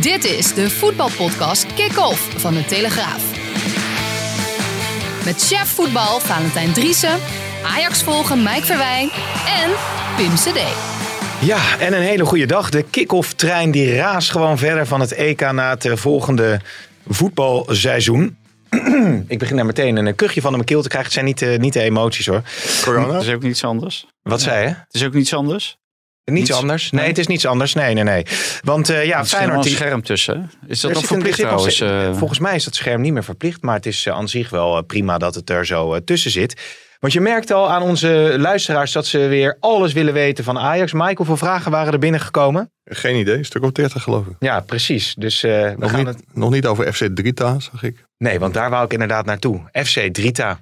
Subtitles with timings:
[0.00, 3.24] Dit is de voetbalpodcast Kick-Off van de Telegraaf.
[5.24, 7.18] Met chef voetbal Valentijn Driessen,
[7.64, 9.10] Ajax volgen Mike Verwijn
[9.62, 9.70] en
[10.16, 10.60] Pim CD.
[11.40, 12.70] Ja, en een hele goede dag.
[12.70, 16.60] De kick-off trein die raast gewoon verder van het EK na het eh, volgende
[17.08, 18.36] voetbalseizoen.
[19.28, 21.10] Ik begin daar meteen een kuchje van in mijn keel te krijgen.
[21.12, 22.42] Het zijn niet, eh, niet de emoties hoor.
[22.82, 23.12] Corona?
[23.14, 24.06] Het is ook niets anders.
[24.22, 24.68] Wat zei je?
[24.68, 25.79] Het is ook niets anders.
[26.24, 26.60] Niets, Niets?
[26.60, 26.90] anders?
[26.90, 27.10] Nee, Nee?
[27.10, 27.74] het is niets anders.
[27.74, 28.24] Nee, nee, nee.
[28.64, 29.56] Want eh, ja, Er wel Feyenoord...
[29.56, 30.50] een die- scherm tussen.
[30.66, 31.80] Is dat Er een- verplicht er trouwens?
[31.80, 32.14] eh?
[32.16, 34.82] Volgens mij is dat scherm niet meer verplicht, maar het is eh, aan zich wel
[34.82, 36.60] prima dat het er zo tussen zit.
[36.98, 40.92] Want je merkt al aan onze luisteraars dat ze weer alles willen weten van Ajax.
[40.92, 42.72] Mike, hoeveel vragen waren er binnengekomen?
[42.84, 44.32] Geen idee, een stuk of 30 geloof ik.
[44.38, 45.14] Ja, precies.
[45.18, 46.24] Dus eh, we Nog gaan niet, het...
[46.32, 48.04] nog niet over FC Drita, zag ik.
[48.18, 49.60] Nee, want daar wou ik inderdaad naartoe.
[49.72, 50.60] FC Drita.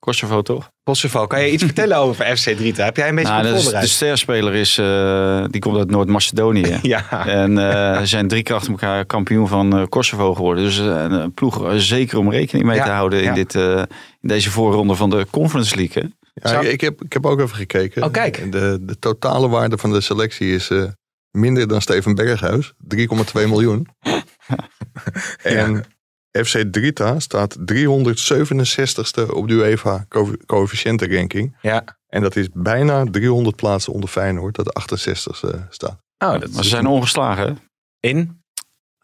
[0.00, 0.70] Kosovo toch?
[0.82, 1.26] Kosovo.
[1.26, 2.84] Kan je iets vertellen over FC Drita?
[2.84, 6.78] Heb jij een beetje Nou, dat is- de sterspeler is, eh, die komt uit Noord-Macedonië.
[6.82, 7.26] Ja.
[7.26, 10.64] En eh, ze zijn drie keer achter elkaar kampioen van eh, Kosovo geworden.
[10.64, 13.28] Dus een ploeg zeker om rekening mee Ja, te houden ja.
[13.28, 13.76] in, dit, eh,
[14.20, 16.02] in deze voorronde van de Conference League.
[16.02, 16.08] hè?
[16.34, 18.02] Ja, Zou- ik, heb, ik heb ook even gekeken.
[18.02, 18.52] Oh, kijk.
[18.52, 20.82] De, de totale waarde van de selectie is eh,
[21.30, 22.72] minder dan Steven Berghuis.
[22.94, 23.86] 3,2 miljoen.
[25.42, 25.84] en
[26.32, 31.56] FC Drita staat 367ste op de UEFA co- coëfficiëntenranking.
[31.62, 31.98] ja.
[32.08, 35.98] En dat is bijna 300 plaatsen onder Feyenoord, dat de 68ste staat.
[36.18, 37.58] Oh, dat Maar ze zijn ongeslagen
[38.00, 38.16] in,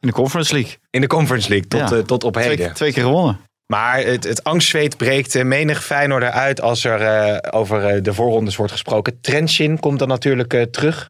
[0.01, 0.77] in de Conference League.
[0.91, 1.97] in de Conference League tot, Ja.
[1.97, 2.57] eh, tot op heden.
[2.57, 3.39] Twee, twee keer gewonnen.
[3.67, 8.15] Maar het, het angstzweet breekt eh, menig Feyenoorder uit als er eh, over eh, de
[8.15, 9.21] voorrondes wordt gesproken.
[9.21, 11.09] Trentin komt dan natuurlijk eh, terug.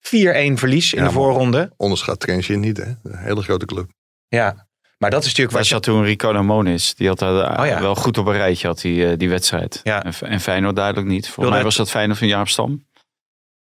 [0.00, 0.08] 4-1
[0.54, 1.72] verlies in Ja, de voorronde.
[1.76, 2.84] Onderschat Trentin niet, hè?
[3.02, 3.90] Een hele grote club.
[4.28, 4.66] Ja,
[4.98, 5.74] maar dat is natuurlijk Waar wat je...
[5.74, 6.94] zat toen Rico Ramonis.
[6.94, 7.80] Die had daar Oh ja.
[7.80, 9.80] wel goed op een rijtje, had die, eh, die wedstrijd.
[9.82, 10.04] Ja.
[10.04, 11.14] En, en Feyenoord duidelijk niet.
[11.28, 12.86] Volgens Wilde mij het- was dat Feyenoord van Jaap Stam.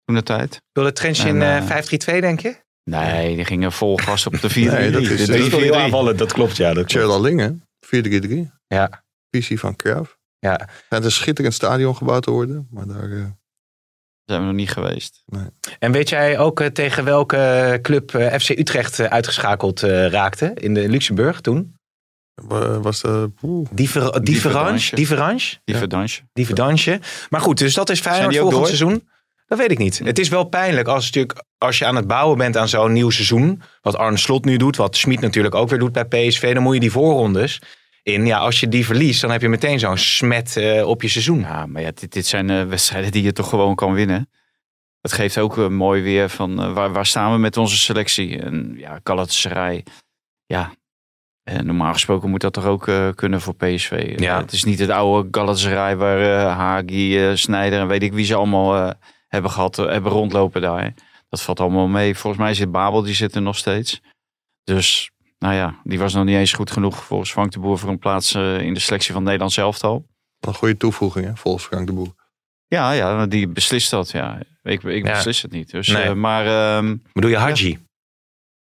[0.05, 0.61] Toen de tijd.
[0.71, 2.55] Wilde Trentin En, eh, 5-3-2 denk je?
[2.83, 6.13] Nee, die gingen vol gas op de 4 Nee, dat is- de dat is 3-4-3.
[6.17, 6.73] dat klopt ja.
[6.73, 8.51] Dat Lingen, 4-3-3.
[8.67, 9.03] Ja.
[9.29, 10.17] Visie van Cruijff.
[10.39, 10.59] Ja.
[10.59, 12.67] Er gaat een schitterend stadion gebouwd te worden.
[12.71, 13.23] Maar daar, eh,
[14.31, 15.23] Zijn we nog niet geweest.
[15.79, 20.73] En weet jij ook eh, tegen welke club eh, FC Utrecht eh, uitgeschakeld raakte in
[20.73, 21.79] de Luxemburg toen?
[22.33, 23.31] wa- was de...
[23.71, 24.11] Differ-?
[24.11, 24.23] Die.
[26.33, 26.99] Differdange.
[27.29, 28.67] Maar goed, dus dat is Feyenoord die volgend door?
[28.75, 29.07] seizoen.
[29.47, 29.99] Dat weet ik niet.
[30.03, 33.09] Het is wel pijnlijk als, natuurlijk, als je aan het bouwen bent aan zo'n nieuw
[33.09, 33.61] seizoen.
[33.81, 36.53] Wat Arne Slot nu doet, wat Schmid natuurlijk ook weer doet bij PSV.
[36.53, 37.61] Dan moet je die voorrondes
[38.03, 38.25] in.
[38.25, 41.39] Ja, als je die verliest, dan heb je meteen zo'n smet eh, op je seizoen.
[41.39, 44.29] Ja, maar ja, dit, dit zijn eh, wedstrijden die je toch gewoon kan winnen.
[45.01, 48.39] Het geeft ook eh, mooi weer van waar, waar staan we met onze selectie.
[48.39, 49.83] En ja, Galatasaray.
[50.45, 50.73] Ja,
[51.43, 54.13] eh, normaal gesproken moet dat toch ook kunnen voor PSV.
[54.19, 54.41] Ja.
[54.41, 58.35] Het is niet het oude Galatasaray waar eh Hagi, Snijder en weet ik wie ze
[58.35, 58.93] allemaal
[59.31, 60.93] hebben gehad, eh, hebben rondlopen daar.
[61.29, 62.17] Dat valt allemaal mee.
[62.17, 64.01] Volgens mij zit Babel, die zit er nog steeds.
[64.63, 67.89] Dus, nou ja, die was nog niet eens goed genoeg volgens Frank de Boer voor
[67.89, 70.05] een plaats eh, in de selectie van Nederland elftal.
[70.39, 72.15] Een goede toevoeging, hè, volgens Frank de Boer.
[72.67, 74.11] Ja, ja, die beslist dat.
[74.11, 74.39] Ja.
[74.63, 75.11] Ik, ik Ja.
[75.13, 75.71] beslis het niet.
[75.71, 76.03] Dus, Nee.
[76.03, 77.79] eh, maar ehm, Bedoel je Haji?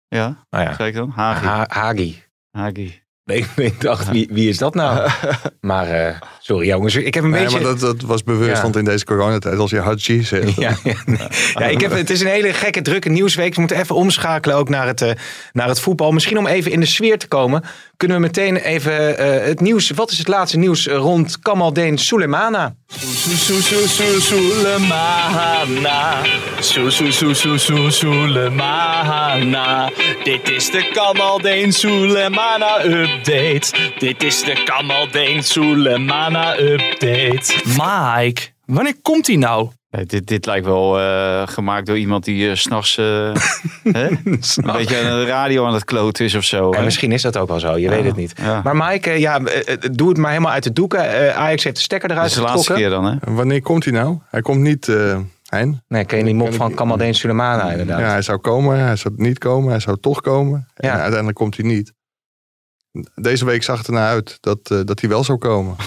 [0.08, 0.74] ja, ja.
[0.74, 1.10] zei ik dan?
[1.10, 1.46] Hagi.
[1.46, 2.22] Ha- Hagi.
[2.50, 3.02] Hagi.
[3.28, 5.08] Nee, ik dacht, wie, wie is dat nou?
[5.60, 7.60] Maar, eh, sorry jongens, ik heb een Nee, beetje...
[7.60, 8.62] maar dat, dat was bewust, Ja.
[8.62, 10.54] want in deze coronatijd, als je Haji zegt...
[10.60, 11.18] Ja, ja, nee.
[11.54, 13.54] ja ik heb, het is een hele gekke, drukke nieuwsweek.
[13.54, 15.10] We moeten even omschakelen ook naar het, eh,
[15.52, 16.12] naar het voetbal.
[16.12, 17.64] Misschien om even in de sfeer te komen,
[17.96, 19.90] kunnen we meteen even eh, het nieuws.
[19.90, 22.74] Wat is het laatste nieuws rond Kamaldeen Soleimana?
[27.91, 29.90] Soelemana.
[30.25, 33.93] Dit is de Kamaldeen Soelemana update.
[33.99, 37.55] Dit is de Kamaldeen Soelemana update.
[37.64, 39.70] Mike, wanneer komt hij nou?
[39.90, 44.96] Nee, dit, dit lijkt wel eh, gemaakt door iemand die eh, 's s'nachts een beetje
[44.96, 46.70] aan de radio aan het kloten is of zo.
[46.70, 46.85] En hè?
[46.85, 48.32] misschien is dat ook wel zo, je weet het niet.
[48.37, 48.61] Ja.
[48.64, 49.40] Maar Mike, ja,
[49.93, 51.12] doe het maar helemaal uit de doeken.
[51.12, 53.00] Eh, Ajax heeft de stekker Dat eruit is de laatste getrokken.
[53.00, 53.35] keer dan, hè?
[53.35, 54.19] Wanneer komt hij nou?
[54.31, 55.19] Hij komt niet, eh
[55.49, 55.82] Hein.
[55.88, 58.00] Nee, ken je die mop van Kamaldeen Soleimana inderdaad.
[58.00, 60.69] Ja, hij zou komen, hij zou niet komen, hij zou toch komen.
[60.76, 60.88] Ja.
[60.88, 61.93] En uiteindelijk komt hij niet.
[63.14, 65.76] Deze week zag het ernaar uit dat, eh, dat hij wel zou komen.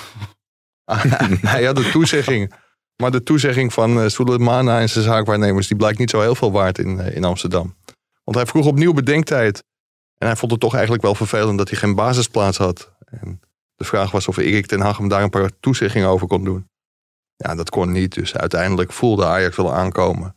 [1.41, 2.53] hij had de toezegging
[3.01, 5.67] Maar de toezegging van uh, Sulemana en zijn zaakwaarnemers...
[5.67, 7.75] die blijkt niet zo heel veel waard in, eh, in Amsterdam.
[8.23, 9.63] Want hij vroeg opnieuw bedenktijd.
[10.17, 12.91] En hij vond het toch eigenlijk wel vervelend dat hij geen basisplaats had.
[13.05, 13.41] En
[13.75, 16.69] de vraag was of Erik ten Hag hem daar een paar toezeggingen over kon doen.
[17.35, 18.13] Ja, dat kon niet.
[18.13, 20.35] Dus uiteindelijk voelde Ajax wel aankomen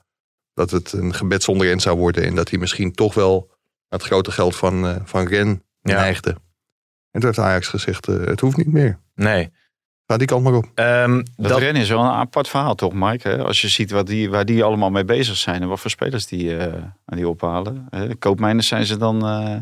[0.54, 2.24] dat het een gebed zonder end zou worden.
[2.24, 3.50] En dat hij misschien toch wel
[3.88, 5.94] het grote geld van, uh, van Ren Ja.
[6.00, 6.30] neigde.
[7.10, 8.98] En toen heeft Ajax gezegd, eh, het hoeft niet meer.
[9.14, 9.52] Nee.
[10.06, 10.64] Ga die kant maar op.
[10.74, 13.28] Ehm, Dat, dat, rennen is wel een apart verhaal toch, Mike?
[13.28, 13.44] Hè?
[13.44, 16.26] Als je ziet wat die, waar die allemaal mee bezig zijn en wat voor spelers
[16.26, 17.86] die, eh, aan die ophalen.
[17.90, 18.14] Hè?
[18.16, 19.56] Koopmijners zijn ze dan eh,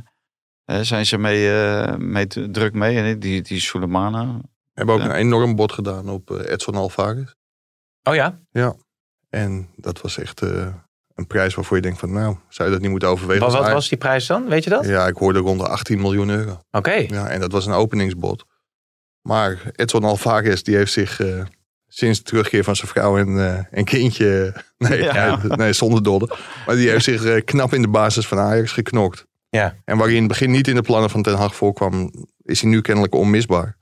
[0.64, 2.96] hè, zijn ze mee, eh, mee te- druk mee.
[2.98, 4.24] En die, die Sulemana.
[4.34, 4.40] We
[4.72, 5.06] hebben ook Ja.
[5.06, 7.32] een enorm bod gedaan op Edson Alvarez.
[8.02, 8.38] oh ja?
[9.30, 10.66] En dat was echt eh,
[11.14, 13.42] een prijs waarvoor je denkt van, nou, zou je dat niet moeten overwegen?
[13.42, 14.48] Wat, als wat was die prijs dan?
[14.48, 14.86] Weet je dat?
[14.86, 16.60] Ja, ik hoorde rond de 18 miljoen euro.
[16.70, 16.92] Oké.
[16.92, 18.44] Ja, en dat was een openingsbod.
[19.22, 21.42] Maar Edson Alvarez, die heeft zich eh,
[21.88, 24.54] sinds de terugkeer van zijn vrouw en, eh, en kindje...
[24.78, 25.36] Nee, Ja.
[25.42, 26.30] nee, nee, zonder dolle.
[26.66, 29.26] Maar die heeft zich eh, knap in de basis van Ajax geknokt.
[29.48, 29.74] Ja.
[29.84, 32.10] En waar hij in het begin niet in de plannen van Ten Hag voorkwam,
[32.42, 33.76] is hij nu kennelijk onmisbaar.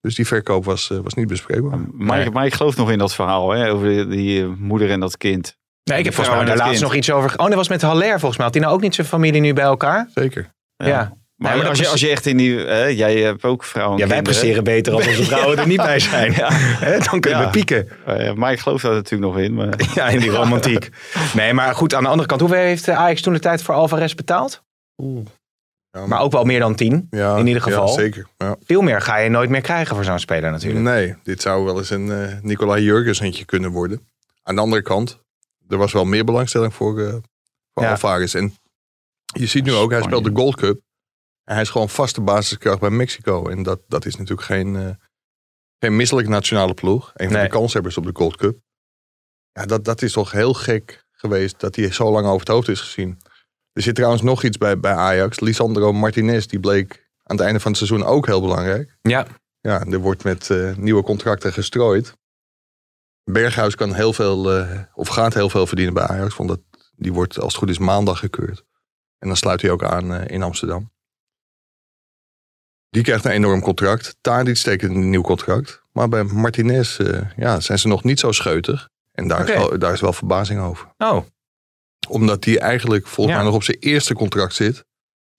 [0.00, 1.78] Dus die verkoop was, eh, was niet bespreekbaar.
[1.92, 2.30] Maar, Nee.
[2.30, 3.70] maar ik geloof nog in dat verhaal hè?
[3.70, 5.56] over die, die, moeder en dat kind.
[5.84, 6.82] Nee, ik heb volgens mij daar laatst kind.
[6.84, 7.38] nog iets over...
[7.38, 8.44] Oh, dat was met Haller volgens mij.
[8.46, 10.08] Had hij nou ook niet zijn familie nu bij elkaar?
[10.14, 10.50] Zeker.
[10.76, 11.16] Ja.
[11.38, 12.58] Maar, als, je, als je echt in die...
[12.58, 14.40] Hè, jij hebt ook vrouwen en Ja, wij kinderen.
[14.40, 16.32] presteren beter als onze vrouwen er niet bij zijn.
[16.42, 16.48] Ja.
[16.52, 17.44] Hè, Dan kunnen Ja.
[17.44, 17.88] we pieken.
[18.06, 19.54] Eh, maar ik geloof daar natuurlijk nog in.
[19.54, 19.74] Maar...
[19.94, 20.88] Ja, in die romantiek.
[21.34, 22.40] Nee, maar goed, aan de andere kant.
[22.40, 24.62] Hoeveel heeft eh, Ajax toen de tijd voor Alvarez betaald?
[25.90, 27.06] Ja, Maar ook wel meer dan 10.
[27.10, 27.86] ja, in ieder geval.
[27.86, 28.26] Ja, zeker.
[28.36, 28.56] Ja.
[28.64, 30.84] Veel meer ga je nooit meer krijgen voor zo'n speler natuurlijk.
[30.84, 34.08] Nee, dit zou wel eens een eh Nicolai Jurgensentje kunnen worden.
[34.42, 35.18] Aan de andere kant,
[35.68, 37.12] er was wel meer belangstelling voor, eh
[37.74, 37.90] voor Ja.
[37.90, 38.34] Alvarez.
[38.34, 38.54] En
[39.24, 40.80] je ziet nu ook, hij speelt de Gold Cup.
[41.48, 43.48] En hij is gewoon vaste basiskracht bij Mexico.
[43.48, 44.90] En dat, dat is natuurlijk geen, eh
[45.78, 47.10] geen misselijke nationale ploeg.
[47.14, 47.44] Een van Nee.
[47.46, 48.58] de kanshebbers op de Gold Cup.
[49.52, 52.68] Ja, dat, dat is toch heel gek geweest dat hij zo lang over het hoofd
[52.68, 53.20] is gezien.
[53.72, 55.40] Er zit trouwens nog iets bij, bij Ajax.
[55.40, 58.96] Lisandro Martinez, die bleek aan het einde van het seizoen ook heel belangrijk.
[59.02, 59.26] Ja,
[59.60, 62.12] Ja, er wordt met eh, nieuwe contracten gestrooid.
[63.24, 66.36] Berghuis kan heel veel, eh, of gaat heel veel verdienen bij Ajax.
[66.36, 66.60] Want dat,
[66.96, 68.64] die wordt als het goed is maandag gekeurd.
[69.18, 70.90] En dan sluit hij ook aan in Amsterdam.
[72.90, 74.16] Die krijgt een enorm contract.
[74.20, 75.82] Tadic tekent een nieuw contract.
[75.92, 78.88] Maar bij Martinez eh, ja, zijn ze nog niet zo scheutig.
[79.12, 80.92] En daar, is wel, daar is wel verbazing over.
[80.98, 81.24] oh,
[82.08, 83.42] Omdat die eigenlijk volgens Ja.
[83.42, 84.84] mij nog op zijn eerste contract zit.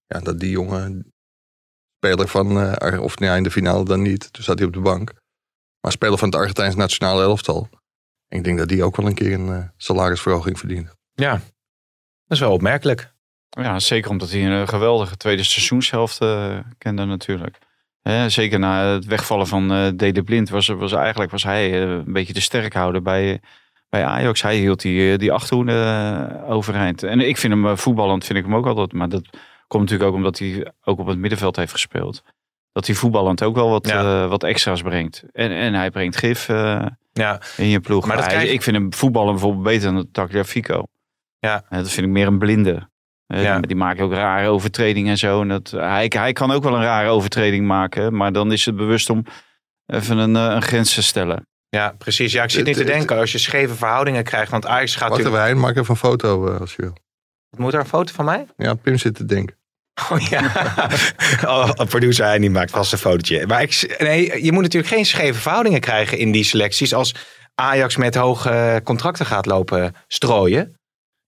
[0.07, 1.13] Ja, dat die jongen
[1.97, 4.33] speler van, eh, of nou ja, in de finale dan niet.
[4.33, 5.13] Toen zat hij op de bank.
[5.81, 7.69] Maar speler van het Argentijns nationale elftal.
[8.27, 10.93] En ik denk dat die ook wel een keer een eh, salarisverhoging verdient.
[11.13, 11.41] ja.
[12.25, 13.13] Dat is wel opmerkelijk.
[13.49, 17.57] Ja, zeker omdat hij een geweldige tweede seizoenshelft eh, kende natuurlijk.
[18.01, 21.89] Hè, zeker na het wegvallen van eh Dede Blind was, was eigenlijk was hij eh,
[21.89, 23.41] een beetje de sterkhouder bij,
[23.89, 24.41] bij Ajax.
[24.41, 25.71] Hij hield die, eh, die achterhoede
[26.41, 27.03] eh, overeind.
[27.03, 28.93] En ik vind hem eh, voetballend, vind ik hem ook altijd.
[28.93, 29.29] Maar dat
[29.67, 32.23] komt natuurlijk ook omdat hij ook op het middenveld heeft gespeeld.
[32.71, 34.23] Dat hij voetballend ook wel wat, Ja.
[34.23, 35.23] eh, wat extra's brengt.
[35.31, 38.05] En, en hij brengt gif eh, Ja, in je ploeg.
[38.05, 40.83] Maar dat Hij- krijg- Ik vind hem voetballen bijvoorbeeld beter dan Tagliafico.
[41.39, 41.63] Ja.
[41.69, 42.88] Eh, Dat vind ik meer een blinde.
[43.29, 43.57] Eh, Ja.
[43.57, 45.41] Die, die maakt ook rare overtredingen en zo.
[45.41, 48.15] En dat, hij, hij kan ook wel een rare overtreding maken.
[48.15, 49.25] Maar dan is het bewust om
[49.85, 51.47] even een, eh, een grens te stellen.
[51.69, 52.31] ja, precies.
[52.31, 53.17] Ja, ik zit nu te denken.
[53.17, 54.51] Als je scheve verhoudingen krijgt.
[54.51, 55.59] Want Ajax gaat Wacht natuurlijk...
[55.59, 56.93] Maak even een foto eh, als je wil.
[57.57, 58.45] Moet er een foto van mij?
[58.57, 59.57] Ja, Pim zit te denken.
[60.11, 60.41] Oh ja.
[61.53, 63.47] oh, een producer hij niet maakt vast een fotootje.
[63.47, 66.93] Maar ik, nee, je moet natuurlijk geen scheve verhoudingen krijgen in die selecties.
[66.93, 67.15] Als
[67.55, 70.78] Ajax met hoge contracten gaat lopen strooien.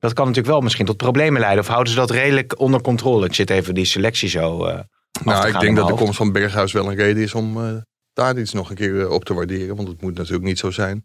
[0.02, 1.62] Dat kan natuurlijk wel misschien tot problemen leiden.
[1.64, 3.26] Of houden ze dat redelijk onder controle?
[3.26, 4.66] Ik zit even die selectie zo.
[4.66, 4.80] eh,
[5.24, 7.78] Nou, ik denk dat de komst van Berghuis wel een reden is om eh
[8.14, 9.76] Tadic nog een keer eh, op te waarderen.
[9.76, 11.04] Want het moet natuurlijk niet zo zijn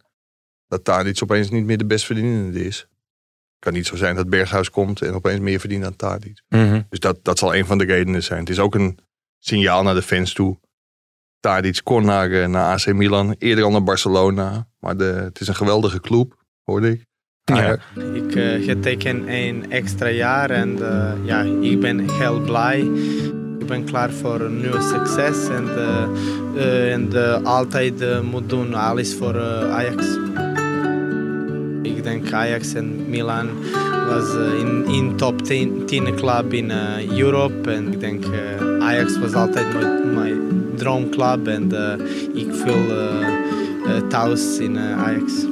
[0.66, 2.78] dat Tadic opeens niet meer de best verdienende is.
[2.78, 6.42] Het kan niet zo zijn dat Berghuis komt en opeens meer verdient dan Tadic.
[6.48, 6.82] Mhm.
[6.88, 8.40] Dus dat, dat zal een van de redenen zijn.
[8.40, 8.98] Het is ook een
[9.38, 10.58] signaal naar de fans toe.
[11.40, 14.68] Tadic kon naar, naar AC Milan, eerder al naar Barcelona.
[14.78, 17.04] Maar de, het is een geweldige club, hoorde ik.
[17.54, 17.76] Ja.
[18.14, 22.80] Ik uh, een extra jaar en uh, ja, ik ben heel blij.
[23.58, 25.64] Ik ben klaar voor een nieuw succes en,
[26.56, 27.10] uh, en
[27.44, 30.18] altijd moet doen alles voor Ajax.
[31.82, 33.48] Ik denk Ajax en Milan
[34.08, 36.72] was in, in top 10, 10 club in
[37.16, 38.24] Europe en ik denk
[38.80, 40.40] Ajax was altijd mijn, mijn
[40.74, 41.72] droomclub en
[42.34, 42.86] ik voel
[44.08, 45.46] thuis in Ajax.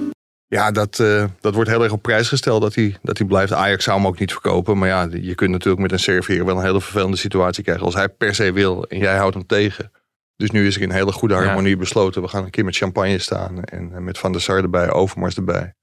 [0.54, 3.52] Ja, dat, uh, dat wordt heel erg op prijs gesteld dat hij, dat hij blijft.
[3.52, 4.78] Ajax zou hem ook niet verkopen.
[4.78, 7.84] Maar ja, je kunt natuurlijk met een Servier wel een hele vervelende situatie krijgen.
[7.84, 9.92] Als hij per se wil en jij houdt hem tegen.
[10.36, 12.22] Dus nu is er in hele goede harmonie besloten.
[12.22, 13.64] We gaan een keer met champagne staan.
[13.64, 15.74] En eh, met Van der Sar erbij, Overmars erbij.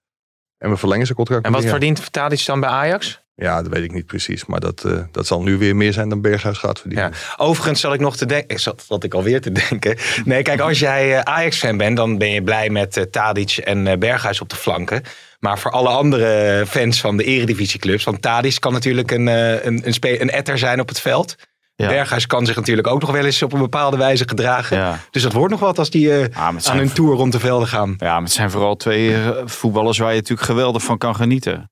[0.57, 1.45] En we verlengen zijn contract.
[1.45, 3.20] En wat verdient Tadic dan bij Ajax?
[3.35, 4.45] Ja, dat weet ik niet precies.
[4.45, 7.11] Maar dat, eh, dat zal nu weer meer zijn dan Berghuis gaat verdienen.
[7.11, 7.35] Ja.
[7.45, 9.97] Overigens zal ik nog te denken, zat, zat ik alweer te denken.
[10.25, 13.87] Nee, kijk, als jij eh, Ajax-fan bent, dan ben je blij met eh, Tadic en
[13.87, 15.01] eh, Berghuis op de flanken.
[15.39, 19.81] Maar voor alle andere fans van de eredivisieclubs, want Tadic kan natuurlijk een, eh, een,
[19.87, 21.35] een, spe- een etter zijn op het veld.
[21.75, 21.87] Ja.
[21.87, 24.77] Berghuis kan zich natuurlijk ook nog wel eens op een bepaalde wijze gedragen.
[24.77, 24.99] Ja.
[25.11, 27.39] Dus dat wordt nog wat als die eh, Ah, aan zijn, hun tour rond de
[27.39, 27.93] velden gaan.
[27.97, 31.69] ja, maar het zijn vooral twee voetballers waar je natuurlijk geweldig van kan genieten.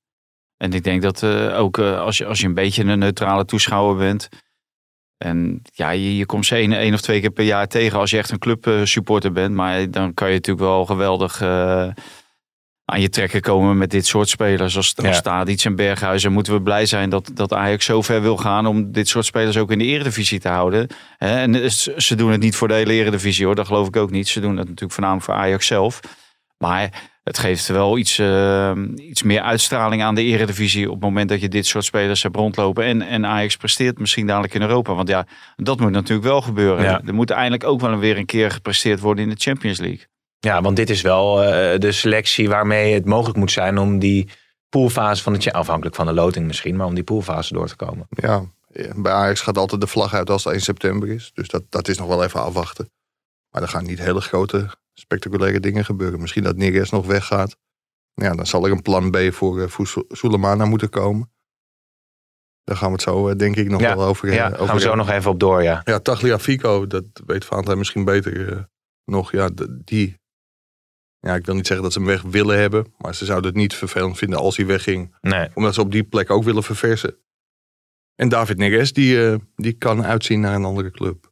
[0.59, 3.45] En ik denk dat eh, ook eh, als, je, als je een beetje een neutrale
[3.45, 4.29] toeschouwer bent.
[5.17, 8.09] En ja, je, je komt ze één, één of twee keer per jaar tegen als
[8.09, 9.55] je echt een clubsupporter supporter bent.
[9.55, 11.87] Maar dan kan je natuurlijk wel geweldig eh,
[12.85, 14.75] aan je trekken komen met dit soort spelers.
[14.75, 15.13] Als, als Ja.
[15.13, 18.91] Stadic en Berghuizen moeten we blij zijn dat, dat Ajax zo ver wil gaan om
[18.91, 20.87] dit soort spelers ook in de eredivisie te houden.
[21.17, 23.95] En eh, ze ze doen het niet voor de hele eredivisie hoor, dat geloof ik
[23.95, 24.27] ook niet.
[24.27, 25.99] Ze doen het natuurlijk voornamelijk voor Ajax zelf.
[26.57, 31.29] Maar het geeft wel iets, eh, iets meer uitstraling aan de eredivisie op het moment
[31.29, 32.83] dat je dit soort spelers hebt rondlopen.
[32.83, 34.93] En, en Ajax presteert misschien dadelijk in Europa.
[34.93, 36.83] Want ja, dat moet natuurlijk wel gebeuren.
[36.83, 37.01] Ja.
[37.05, 40.05] Er moet eindelijk ook wel weer een keer gepresteerd worden in de Champions League.
[40.39, 44.29] Ja, want dit is wel eh, de selectie waarmee het mogelijk moet zijn om die
[44.69, 47.75] poolfase van de Cha- afhankelijk van de loting misschien, maar om die poolfase door te
[47.75, 48.07] komen.
[48.09, 48.43] Ja,
[48.95, 51.31] bij Ajax gaat altijd de vlag uit als het 1 september is.
[51.33, 52.91] Dus dat, dat is nog wel even afwachten.
[53.49, 56.19] Maar er gaan niet hele grote, spectaculaire dingen gebeuren.
[56.19, 57.57] Misschien dat Neres nog weggaat.
[58.13, 61.31] Ja, dan zal er een plan B voor, uh, voor Su- Sulemana moeten komen.
[62.63, 64.65] Daar gaan we het zo, eh, denk ik, nog Ja, wel over, eh, Ja, over
[64.65, 65.81] gaan we zo nog even op door, ja.
[65.83, 68.67] Ja, Tagliafico, dat weet Valentijn misschien beter
[69.05, 69.31] nog.
[69.31, 70.17] Ja, die...
[71.19, 72.93] Ja, ik wil niet zeggen dat ze hem weg willen hebben.
[72.97, 75.49] Maar ze zouden het niet vervelend vinden als hij wegging Nee.
[75.53, 77.17] omdat ze op die plek ook willen verversen.
[78.15, 81.31] En David Neres, die, die kan uitzien naar een andere club.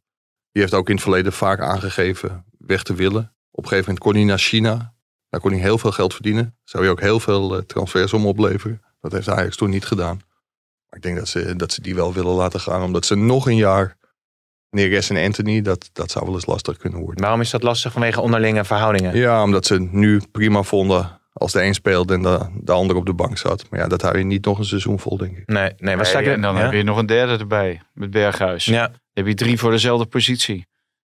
[0.52, 3.36] Die heeft ook in het verleden vaak aangegeven weg te willen.
[3.58, 4.94] Op een gegeven moment kon hij naar China.
[5.28, 6.56] Daar kon hij heel veel geld verdienen.
[6.64, 8.82] Zou je ook heel veel eh, transfers om opleveren.
[9.00, 10.16] Dat heeft Ajax toen niet gedaan.
[10.88, 12.82] Maar ik denk dat ze, dat ze die wel willen laten gaan.
[12.82, 13.96] Omdat ze nog een jaar
[14.70, 17.22] Neres en Anthony, dat, dat zou wel eens lastig kunnen worden.
[17.22, 19.16] Waarom is dat lastig vanwege onderlinge verhoudingen?
[19.16, 23.06] Ja, omdat ze nu prima vonden als de een speelde en de, de ander op
[23.06, 23.64] de bank zat.
[23.70, 25.46] Maar ja, dat hou je niet nog een seizoen vol, denk ik.
[25.46, 26.60] Nee, nee, wat Nee, en dan ja?
[26.60, 28.64] heb je nog een derde erbij met Berghuis.
[28.64, 30.66] Ja, Dan heb je drie voor dezelfde positie.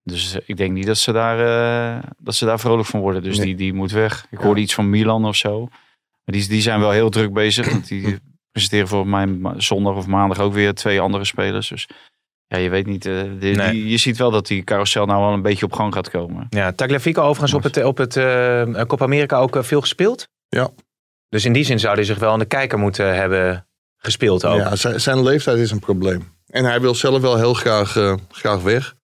[0.09, 1.39] Dus eh, ik denk niet dat ze daar,
[1.97, 3.23] eh, dat ze daar vrolijk van worden.
[3.23, 3.47] Dus Nee.
[3.47, 4.27] die, die moet weg.
[4.31, 5.61] Ik hoorde iets van Milan of zo.
[6.25, 7.71] Maar die, die zijn wel heel druk bezig.
[7.71, 8.19] Want die
[8.53, 9.11] presenteren volgens
[9.41, 11.69] mij zondag of maandag ook weer twee andere spelers.
[11.69, 11.89] Dus
[12.47, 13.07] ja, je weet niet.
[13.07, 13.71] eh, die- Nee.
[13.71, 16.47] die- je ziet wel dat die carousel nou wel een beetje op gang gaat komen.
[16.51, 16.73] ja.
[16.73, 20.29] Tagliafico overigens op het, op het eh, Copa America ook veel gespeeld.
[20.49, 20.71] Ja.
[21.29, 24.59] Dus in die zin zou hij zich wel aan de kijker moeten hebben gespeeld ook.
[24.59, 26.33] Ja, zijn, zijn leeftijd is een probleem.
[26.47, 28.95] En hij wil zelf wel heel graag, eh, graag weg.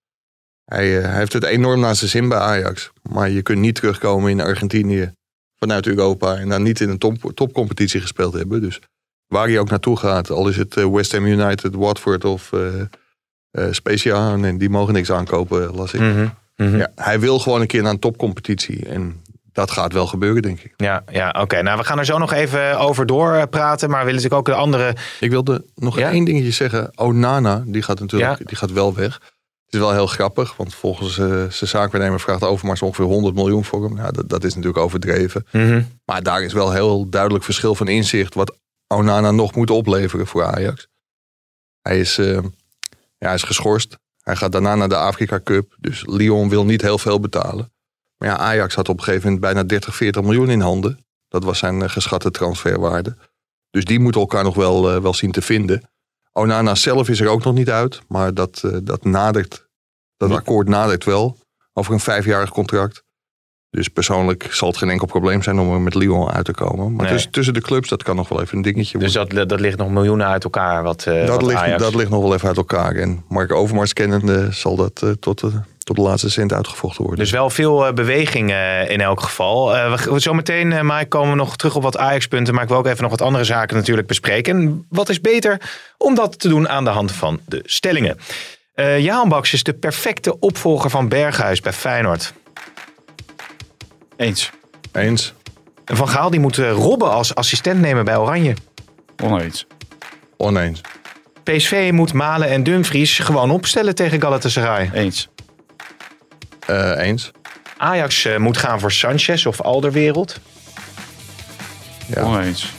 [0.64, 2.90] Hij, eh, hij heeft het enorm naar zijn zin bij Ajax.
[3.02, 5.12] Maar je kunt niet terugkomen in Argentinië
[5.59, 6.37] vanuit Europa.
[6.37, 8.61] En dan niet in een top, topcompetitie gespeeld hebben.
[8.61, 8.80] Dus
[9.26, 12.80] waar hij ook naartoe gaat, al is het eh, West Ham United, Watford of eh
[13.54, 14.37] eh, Spezia.
[14.42, 16.00] En die mogen niks aankopen, las ik.
[16.00, 16.76] Mhm, mhm.
[16.76, 18.87] Ja, hij wil gewoon een keer naar een topcompetitie.
[18.88, 20.73] En dat gaat wel gebeuren, denk ik.
[20.76, 21.62] Ja, ja oké.
[21.62, 23.90] Nou, we gaan er zo nog even over doorpraten.
[23.90, 24.94] Maar willen natuurlijk ook de andere...
[25.21, 26.11] Ik wilde nog Ja?
[26.11, 26.90] één dingetje zeggen.
[26.94, 28.44] Onana, die gaat natuurlijk Ja.
[28.47, 29.21] die gaat wel weg.
[29.75, 33.85] Is wel heel grappig, want volgens eh, zijn zaakwaarnemer vraagt Overmars ongeveer 100 miljoen voor
[33.85, 33.95] hem.
[33.95, 35.47] Nou, dat, dat is natuurlijk overdreven.
[35.52, 35.83] Mhm.
[36.04, 40.45] Maar daar is wel heel duidelijk verschil van inzicht wat Onana nog moet opleveren voor
[40.45, 40.88] Ajax.
[41.81, 42.33] Hij is, eh,
[43.19, 43.99] ja, hij is geschorst.
[44.23, 45.76] Hij gaat daarna naar de Afrika Cup.
[45.78, 47.73] Dus Lyon wil niet heel veel betalen.
[48.16, 51.07] Maar ja, Ajax had op een gegeven moment bijna 30, 40 miljoen in handen.
[51.28, 53.16] Dat was zijn eh, geschatte transferwaarde.
[53.71, 55.90] Dus die moeten elkaar nog wel, wel zien te vinden.
[56.33, 58.00] Onana zelf is er ook nog niet uit.
[58.09, 59.63] Maar dat, dat nadert.
[60.28, 61.38] Dat akkoord nadert wel.
[61.73, 63.02] Over een vijfjarig contract.
[63.71, 66.93] Dus persoonlijk zal het geen enkel probleem zijn om er met Lyon uit te komen.
[66.93, 67.12] Maar Nee.
[67.12, 69.37] tussen, tussen de clubs, dat kan nog wel even een dingetje Dus worden.
[69.37, 70.83] dat, dat ligt nog miljoenen uit elkaar.
[70.83, 71.83] Wat, eh, dat, wat ligt, Ajax...
[71.83, 72.95] dat ligt nog wel even uit elkaar.
[72.95, 77.21] En Mark Overmars kennende zal dat eh, tot, de, tot de laatste cent uitgevochten worden.
[77.21, 78.50] Dus wel veel eh, beweging
[78.88, 79.66] in elk geval.
[79.69, 82.54] We, zometeen, eh Mike, komen we nog terug op wat Ajax-punten.
[82.54, 84.57] Maar ik wil ook even nog wat andere zaken natuurlijk bespreken.
[84.57, 85.61] En wat is beter
[85.99, 88.19] om dat te doen aan de hand van de stellingen.
[88.75, 92.33] Eh Jaan Baks is de perfecte opvolger van Berghuis bij Feyenoord.
[94.16, 94.50] Eens.
[94.93, 95.33] Eens.
[95.85, 98.54] En Van Gaal die moet eh, Robben als assistent nemen bij Oranje.
[99.23, 99.66] Oneens.
[100.37, 100.81] Oneens.
[101.43, 104.90] PSV moet Malen en Dumfries gewoon opstellen tegen Galatasaray.
[104.93, 105.28] Eens.
[106.66, 107.31] Eh, eens.
[107.76, 110.40] Ajax moet gaan voor Sanchez of Alderwereld.
[112.07, 112.23] Ja.
[112.23, 112.73] Oneens.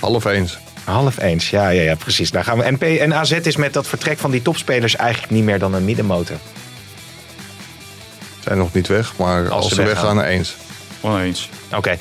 [0.00, 0.58] Half eens.
[0.84, 2.30] Half eens, ja, ja, ja precies.
[2.30, 2.64] Daar gaan we.
[2.64, 5.74] En, P en AZ is met dat vertrek van die topspelers eigenlijk niet meer dan
[5.74, 6.36] een middenmotor.
[8.40, 10.16] Zijn nog niet weg, maar als, ze ze weggaan.
[10.16, 10.56] weggaan, eens.
[11.00, 11.48] Oneens.
[11.74, 11.96] Oké.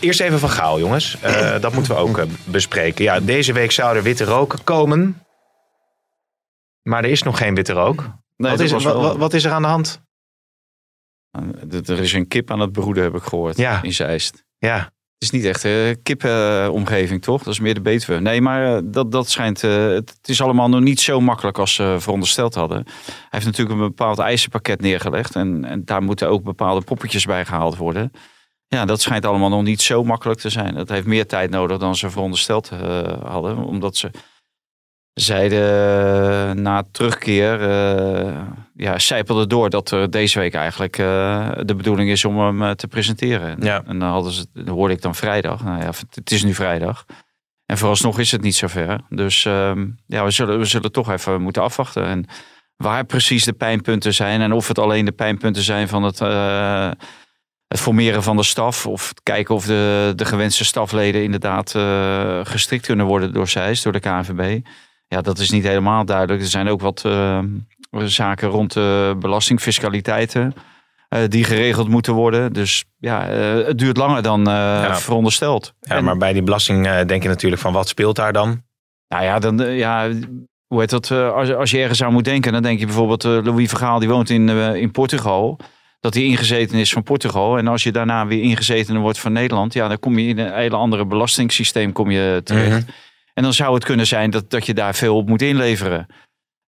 [0.00, 1.16] Eerst even van Gaal, jongens.
[1.20, 3.04] Eh, dat moeten we ook eh, bespreken.
[3.04, 5.22] Ja, deze week zou er witte rook komen.
[6.82, 8.00] Maar er is nog geen witte rook.
[8.36, 10.00] Nee, wat, is, was wat, wel- wat- wat is er aan de hand?
[11.30, 13.56] Eh, Er is een kip aan het broeden, heb ik gehoord.
[13.56, 13.82] Ja.
[13.82, 14.44] In Zeist.
[14.58, 17.42] Ja, Het is niet echt een kippenomgeving, toch?
[17.42, 18.20] Dat is meer de Betuwe.
[18.20, 19.64] Nee, maar eh, dat, dat schijnt...
[19.64, 22.82] eh, het, is allemaal nog niet zo makkelijk als ze verondersteld hadden.
[22.86, 25.34] Hij heeft natuurlijk een bepaald eisenpakket neergelegd.
[25.34, 28.12] En, en daar moeten ook bepaalde poppetjes bij gehaald worden.
[28.66, 30.74] Ja, dat schijnt allemaal nog niet zo makkelijk te zijn.
[30.74, 33.56] Dat heeft meer tijd nodig dan ze verondersteld eh, hadden.
[33.56, 34.10] Omdat ze
[35.20, 35.62] zeiden
[36.48, 37.62] eh, na terugkeer...
[37.62, 38.42] eh
[38.78, 42.88] ja, zijpelde door dat er deze week eigenlijk eh, de bedoeling is om hem te
[42.88, 43.56] presenteren.
[43.60, 43.82] Ja.
[43.86, 45.64] En dan hadden ze, hoorde ik dan vrijdag.
[45.64, 47.04] Nou ja, het is nu vrijdag.
[47.66, 49.00] En vooralsnog is het niet zover.
[49.08, 52.04] Dus ehm, ja, we zullen, we zullen toch even moeten afwachten.
[52.04, 52.26] En
[52.76, 54.40] waar precies de pijnpunten zijn.
[54.40, 56.18] En of het alleen de pijnpunten zijn van het,
[57.68, 58.86] het formeren van de staf.
[58.86, 61.70] Of kijken of de, de gewenste stafleden inderdaad
[62.48, 64.60] gestrikt kunnen worden door SEIS, door de KNVB.
[65.08, 66.40] Ja, dat is niet helemaal duidelijk.
[66.40, 67.38] Er zijn ook wat eh,
[67.90, 70.54] zaken rond de belastingfiscaliteiten.
[71.08, 72.52] eh, die geregeld moeten worden.
[72.52, 74.44] Dus ja, eh, het duurt langer dan
[74.96, 75.74] verondersteld.
[75.80, 78.62] ja En- maar bij die belasting denk je natuurlijk van wat speelt daar dan?
[79.08, 80.08] nou ja, dan, ja
[80.66, 81.10] hoe heet dat?
[81.10, 84.30] Als, als je ergens aan moet denken, dan denk je bijvoorbeeld Louis Vergaal, die woont
[84.30, 85.58] in, in Portugal.
[86.00, 87.58] Dat hij ingezeten is van Portugal.
[87.58, 90.52] En als je daarna weer ingezeten wordt van Nederland, ja, dan kom je in een
[90.54, 92.86] hele andere belastingssysteem kom je terecht.
[92.86, 92.90] Mhm.
[93.38, 96.06] En dan zou het kunnen zijn dat, dat je daar veel op moet inleveren.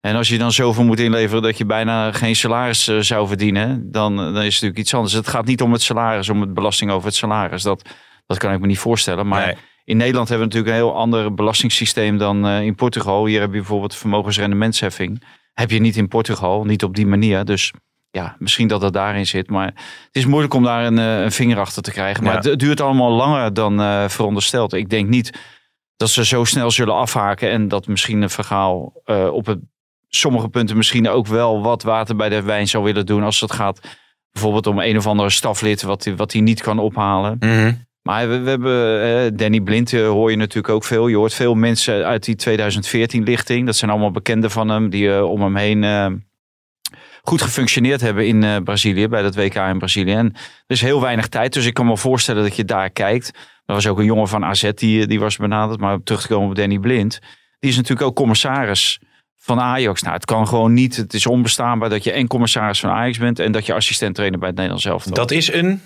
[0.00, 3.90] En als je dan zoveel moet inleveren dat je bijna geen salaris eh, zou verdienen,
[3.90, 5.12] dan, dan is het natuurlijk iets anders.
[5.12, 7.62] Het gaat niet om het salaris, om het belasting over het salaris.
[7.62, 7.88] Dat,
[8.26, 9.26] dat kan ik me niet voorstellen.
[9.26, 9.56] Maar Nee.
[9.84, 13.26] in Nederland hebben we natuurlijk een heel ander belastingssysteem dan eh, in Portugal.
[13.26, 15.22] Hier heb je bijvoorbeeld vermogensrendementsheffing.
[15.52, 17.44] Heb je niet in Portugal, niet op die manier.
[17.44, 17.72] Dus
[18.10, 19.50] ja, misschien dat dat daarin zit.
[19.50, 22.24] Maar het is moeilijk om daar een, eh, een vinger achter te krijgen.
[22.24, 22.50] Maar Ja.
[22.50, 24.72] het, duurt allemaal langer dan eh, verondersteld.
[24.72, 25.58] Ik denk niet
[26.00, 27.50] dat ze zo snel zullen afhaken.
[27.50, 29.58] En dat misschien een verhaal eh, op het,
[30.08, 33.22] sommige punten misschien ook wel wat water bij de wijn zou willen doen.
[33.22, 33.80] Als het gaat
[34.32, 37.36] bijvoorbeeld om een of andere staflid wat hij wat niet kan ophalen.
[37.40, 37.72] Mhm.
[38.02, 41.08] Maar we, we hebben eh, Danny Blind eh, hoor je natuurlijk ook veel.
[41.08, 43.66] Je hoort veel mensen uit die 2014 lichting.
[43.66, 46.24] Dat zijn allemaal bekenden van hem die om hem heen
[47.22, 50.12] goed gefunctioneerd hebben in Brazilië, bij dat WK in Brazilië.
[50.12, 53.30] En er is heel weinig tijd, dus ik kan me voorstellen dat je daar kijkt.
[53.70, 56.28] Er was ook een jongen van AZ die, die was benaderd, maar om terug te
[56.28, 57.18] komen op Danny Blind.
[57.58, 59.00] Die is natuurlijk ook commissaris
[59.38, 60.02] van Ajax.
[60.02, 60.96] Nou, het kan gewoon niet.
[60.96, 64.38] Het is onbestaanbaar dat je en commissaris van Ajax bent en dat je assistent trainer
[64.38, 65.14] bij het Nederlands elftal.
[65.14, 65.80] Dat is een,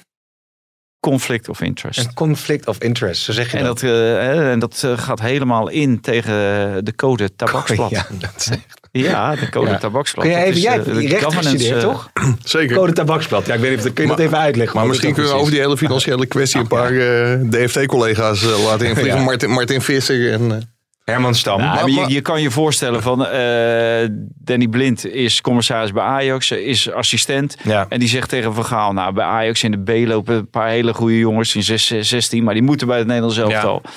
[1.01, 1.99] conflict of interest.
[1.99, 3.79] een conflict of interest, zo zeg je En dat.
[3.81, 7.91] dat, eh, en dat eh, gaat helemaal in tegen de code tabaksblad.
[7.91, 8.59] Ja, Ja, dat is-
[9.03, 9.79] de code Ja.
[9.79, 10.25] tabaksblad.
[10.25, 12.11] Kun jij Dat even, is, jij eh, hebt recht gestudeerd, eh, toch?
[12.45, 12.77] Zeker.
[12.77, 13.47] Code tabaksblad.
[13.47, 14.77] Ja, ik weet niet of kun je dat even uitleggen.
[14.79, 18.87] Maar misschien kunnen we over die hele financiële kwestie een paar eh, DFT-collega's eh, laten
[18.89, 19.19] invliegen.
[19.19, 19.25] Ja.
[19.25, 20.53] Martin, Martin Visser en...
[20.53, 20.59] eh?
[21.05, 21.61] Herman Stam.
[21.61, 26.03] Ja, Maar- maar je, je kan je voorstellen van eh, Danny Blind is commissaris bij
[26.03, 27.57] Ajax, is assistent.
[27.63, 27.87] ja.
[27.89, 30.69] En die zegt tegen Van Gaal, nou bij Ajax in de B lopen een paar
[30.69, 33.81] hele goede jongens in 6, 16, maar die moeten bij het Nederlands elftal.
[33.85, 33.91] Eh,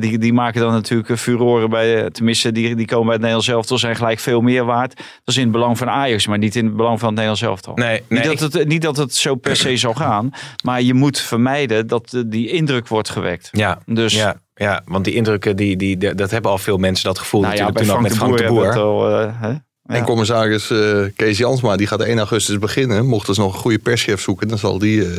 [0.00, 3.22] die, die maken dan natuurlijk eh, furoren bij, eh, tenminste die, die komen bij het
[3.22, 4.96] Nederlands elftal, zijn gelijk veel meer waard.
[4.96, 7.42] Dat is in het belang van Ajax, maar niet in het belang van het Nederlands
[7.42, 7.74] elftal.
[7.74, 10.30] Nee, nee, niet, dat het, niet dat het zo per se zal gaan,
[10.64, 13.48] maar je moet vermijden dat eh, die indruk wordt gewekt.
[13.52, 17.18] Ja, Dus ja, ja, want die indrukken, die, die, dat hebben al veel mensen dat
[17.18, 18.94] gevoel nou ja, natuurlijk bij toen Frank ook de met Boer, Frank de Boer.
[18.94, 19.58] hebben we het al, eh, hè?
[19.86, 23.06] En commissaris eh, Kees Jansma, die gaat 1 augustus beginnen.
[23.06, 25.16] Mochten ze nog een goede perschef zoeken, dan zal die eh,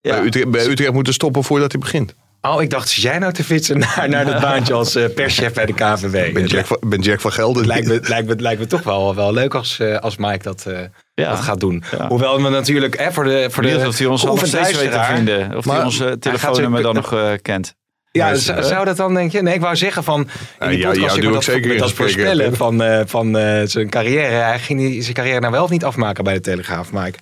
[0.00, 0.16] Ja.
[0.16, 2.14] bij, Utrecht, bij Utrecht moeten stoppen voordat hij begint.
[2.42, 5.52] Oh, ik dacht, zit jij nou te fietsen naar, naar dat baantje als eh, perschef
[5.52, 6.26] bij de KVB?
[6.26, 7.56] Ik ben Jack, van- ben Jack van Gelder.
[7.56, 10.42] Het lijkt me, lijkt me, lijkt me toch wel, wel leuk als, eh, als Mike
[10.42, 10.78] dat, eh,
[11.14, 11.30] Ja.
[11.30, 11.82] dat gaat doen.
[11.98, 12.08] Ja.
[12.08, 15.04] Hoewel we natuurlijk hè, voor de, voor de of hij ons nog steeds weet te
[15.14, 15.56] vinden.
[15.56, 17.74] Of hij eh, gaat telefoonnummer ze- dan nog eh, kent.
[18.10, 19.42] Ja, Dus, zou, eh, dat dan, denk je?
[19.42, 20.20] Nee, ik wou zeggen van...
[20.20, 20.28] In
[20.60, 24.34] Ja, die podcast ik doe dat, zeker dat voorspellen van, eh, van eh, zijn carrière.
[24.34, 27.18] Hij ging die- zijn carrière nou wel of niet afmaken bij de Telegraaf, Mike?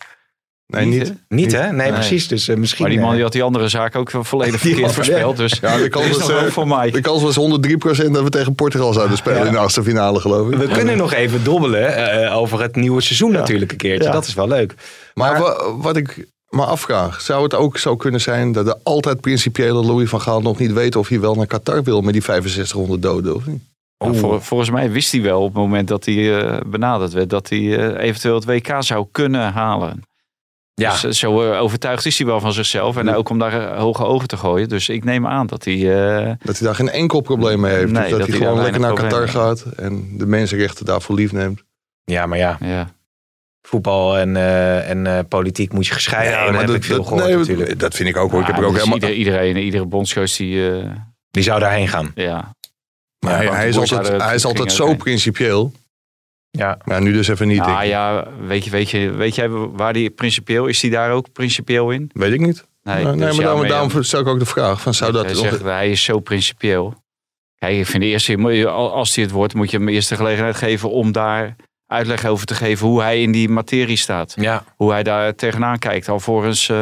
[0.66, 1.14] Nee, niet.
[1.28, 1.62] Niet, hè?
[1.72, 1.92] Nee, Nee.
[1.92, 2.28] precies.
[2.28, 2.82] Dus eh, misschien...
[2.84, 5.36] Maar die man eh, die had die andere zaak ook volledig verkeerd voorspeld.
[5.36, 6.90] Dus Ja, de kans, is was, nog eh, voor Mike.
[6.90, 9.46] de kans was 103% dat we tegen Portugal zouden spelen Ja.
[9.46, 10.58] in de achtste finale, geloof ik.
[10.58, 14.04] we kunnen nog even dobbelen eh, over het nieuwe seizoen natuurlijk een keertje.
[14.06, 14.12] Ja.
[14.12, 14.74] Dat is wel leuk.
[15.14, 18.76] Maar, Maar- wa- wat ik me afvraag, zou het ook zo kunnen zijn dat de
[18.82, 22.12] altijd principiële Louis van Gaal nog niet weet of hij wel naar Qatar wil met
[22.12, 23.62] die 6500 doden of niet?
[23.98, 27.30] Vol- volgens mij wist hij wel op het moment dat hij eh, benaderd werd...
[27.30, 30.02] dat hij eventueel het WK zou kunnen halen.
[30.80, 30.90] Ja.
[30.90, 32.96] Dus eh, zo eh, overtuigd is hij wel van zichzelf.
[32.96, 34.68] En ook om daar eh, hoge ogen te gooien.
[34.68, 35.74] Dus ik neem aan dat hij...
[35.74, 37.90] eh, Dat hij daar geen enkel probleem mee heeft.
[37.92, 41.14] Nee, dus dat, dat hij hij gewoon lekker naar Qatar gaat en de mensenrechten daarvoor
[41.16, 41.62] lief neemt.
[42.04, 42.58] Ja, maar ja.
[42.60, 42.88] ja.
[43.62, 46.54] voetbal en, eh, en eh, politiek moet je gescheiden houden.
[46.54, 47.78] maar heb dat, dat- gehoord nee, natuurlijk.
[47.78, 48.40] dat vind ik ook hoor.
[48.40, 49.08] Ik heb Ja, ook dus helemaal...
[49.08, 50.90] ieder- iedereen, iedere bondscoach die, eh,
[51.30, 52.12] Die zou daarheen gaan.
[52.14, 52.54] ja.
[53.24, 55.72] Maar Ja, hij, hij is altijd, hij is altijd zo principieel.
[56.56, 56.78] Ja.
[56.84, 57.60] Maar nu dus even niet.
[57.60, 61.32] Ah ja, weet je, weet je, weet jij waar die principieel, is die daar ook
[61.32, 62.10] principieel in?
[62.12, 62.66] Weet ik niet.
[62.82, 65.12] Nee, nee, dus maar daarom, maar ja, daarom stel ik ook de vraag: van, zou
[65.12, 66.94] dat Hij zegt, hij is zo principieel.
[67.58, 70.56] Kijk, ik vind de eerste, als hij het wordt, moet je hem eerst de gelegenheid
[70.56, 74.34] geven om daar uitleg over te geven hoe hij in die materie staat.
[74.40, 74.64] ja.
[74.76, 76.76] Hoe hij daar tegenaan kijkt, alvorens eh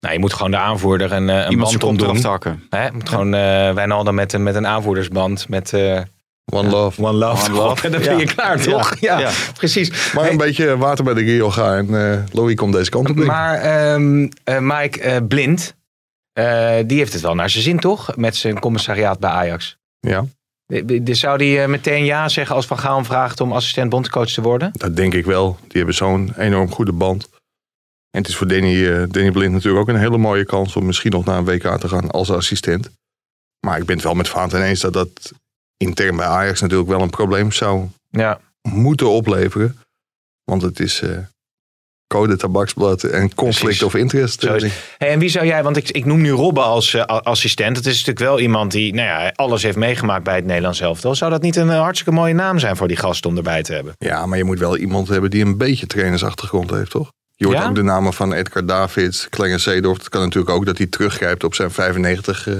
[0.00, 2.20] Nou, je moet gewoon de aanvoerder een, eh, een iemand band omdoen.
[2.20, 2.62] te hakken.
[2.70, 2.84] Hè?
[2.84, 5.48] Je moet gewoon eh Wijnaldum met, een- met een aanvoerdersband.
[5.48, 6.00] Met eh,
[6.44, 7.02] One Love.
[7.02, 7.50] One Love.
[7.50, 7.84] One Love.
[7.86, 8.32] En dan ben je Ja.
[8.32, 8.96] klaar, toch?
[9.00, 9.30] Ja, Ja.
[9.54, 10.12] precies.
[10.12, 13.10] Maar Hey, een beetje water bij de Rio gaan en eh Louis komt deze kant
[13.10, 13.16] op.
[13.16, 15.74] Maar ehm, eh, Mike eh, Blind,
[16.32, 18.16] eh, die heeft het wel naar zijn zin, toch?
[18.16, 19.76] Met zijn commissariaat bij Ajax.
[20.00, 20.24] Ja,
[21.04, 24.42] Zou die eh, meteen ja zeggen als Van Gaal hem vraagt om assistent bondscoach te
[24.42, 24.70] worden?
[24.72, 25.56] dat denk ik wel.
[25.62, 27.28] Die hebben zo'n enorm goede band.
[28.10, 30.86] En het is voor Danny, eh, Danny Blind natuurlijk ook een hele mooie kans om
[30.86, 32.90] misschien nog naar een WK te gaan als assistent.
[33.66, 35.32] Maar ik ben het wel met Vaanten eens dat dat
[35.82, 38.40] intern bij Ajax natuurlijk wel een probleem zou Ja.
[38.62, 39.78] moeten opleveren.
[40.44, 41.10] Want het is eh,
[42.06, 43.82] code tabaksblad en conflict Precies.
[43.82, 44.44] of interest.
[44.44, 47.76] Eh, Hey, en wie zou jij, want ik, ik noem nu Robbe als eh, assistent.
[47.76, 51.14] Het is natuurlijk wel iemand die nou ja, alles heeft meegemaakt bij het Nederlands elftal.
[51.14, 53.94] Zou dat niet een hartstikke mooie naam zijn voor die gast om erbij te hebben?
[53.98, 57.12] Ja, maar je moet wel iemand hebben die een beetje trainersachtergrond heeft, toch?
[57.34, 57.68] Je hoort Ja?
[57.68, 59.98] ook de namen van Edgar Davids, Clarence Seedorf.
[59.98, 62.54] Het kan natuurlijk ook dat hij teruggrijpt op zijn 95 eh,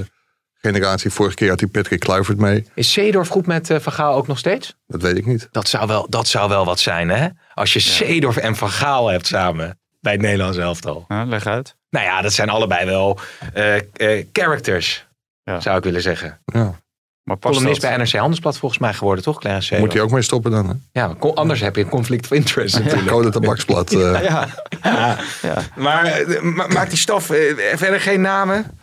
[0.63, 1.11] generatie.
[1.11, 2.67] Vorige keer had hij Patrick Kluivert mee.
[2.75, 4.77] Is Seedorf goed met eh, Van Gaal ook nog steeds?
[4.87, 5.49] Dat weet ik niet.
[5.51, 7.29] Dat zou wel, dat zou wel wat zijn, hè?
[7.55, 11.05] Als je Seedorf en Van Gaal hebt samen bij het Nederlands elftal.
[11.09, 11.77] Ja, leg uit.
[11.91, 13.19] Nou ja, dat zijn allebei wel
[13.55, 15.07] eh, eh, characters,
[15.45, 15.61] Ja.
[15.61, 16.41] zou ik willen zeggen.
[16.45, 16.81] Ja.
[17.23, 19.39] Maar Columnist bij NRC Handelsblad volgens mij geworden, toch?
[19.41, 20.69] Clarence Moet hij ook mee stoppen dan?
[20.69, 21.01] Hè?
[21.01, 23.07] Ja, anders heb je een conflict of interest natuurlijk.
[23.07, 23.93] Code tabaksblad.
[23.95, 24.47] eh, Ja.
[24.83, 25.17] ja.
[25.43, 25.57] Ja.
[25.77, 28.79] Maar ma- maakt die stof eh, verder geen namen?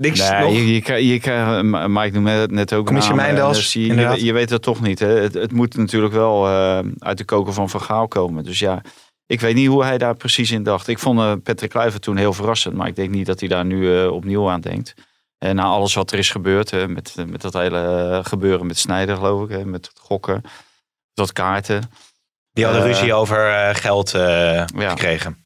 [0.00, 0.52] Niks Nee, nog?
[0.52, 4.24] je, je, krijgt- je Mike noemde het net ook Commissie namen, Mijndals, dus je, je,
[4.24, 4.98] je weet het toch niet.
[4.98, 5.06] Hè?
[5.20, 8.44] Het, het moet natuurlijk wel eh, uit de koker van Van Gaal komen.
[8.44, 8.82] Dus ja,
[9.26, 10.88] ik weet niet hoe hij daar precies in dacht.
[10.88, 12.74] Ik vond eh, Patrick Kluivert toen heel verrassend.
[12.74, 14.94] Maar ik denk niet dat hij daar nu eh, opnieuw aan denkt.
[15.38, 19.16] En na alles wat er is gebeurd, hè, met, met dat hele gebeuren met Snijder
[19.16, 19.56] geloof ik.
[19.56, 20.42] Hè, met het gokken,
[21.14, 21.90] dat kaarten.
[22.52, 24.20] Die hadden ruzie over eh, geld eh,
[24.66, 24.88] Ja.
[24.90, 25.44] gekregen.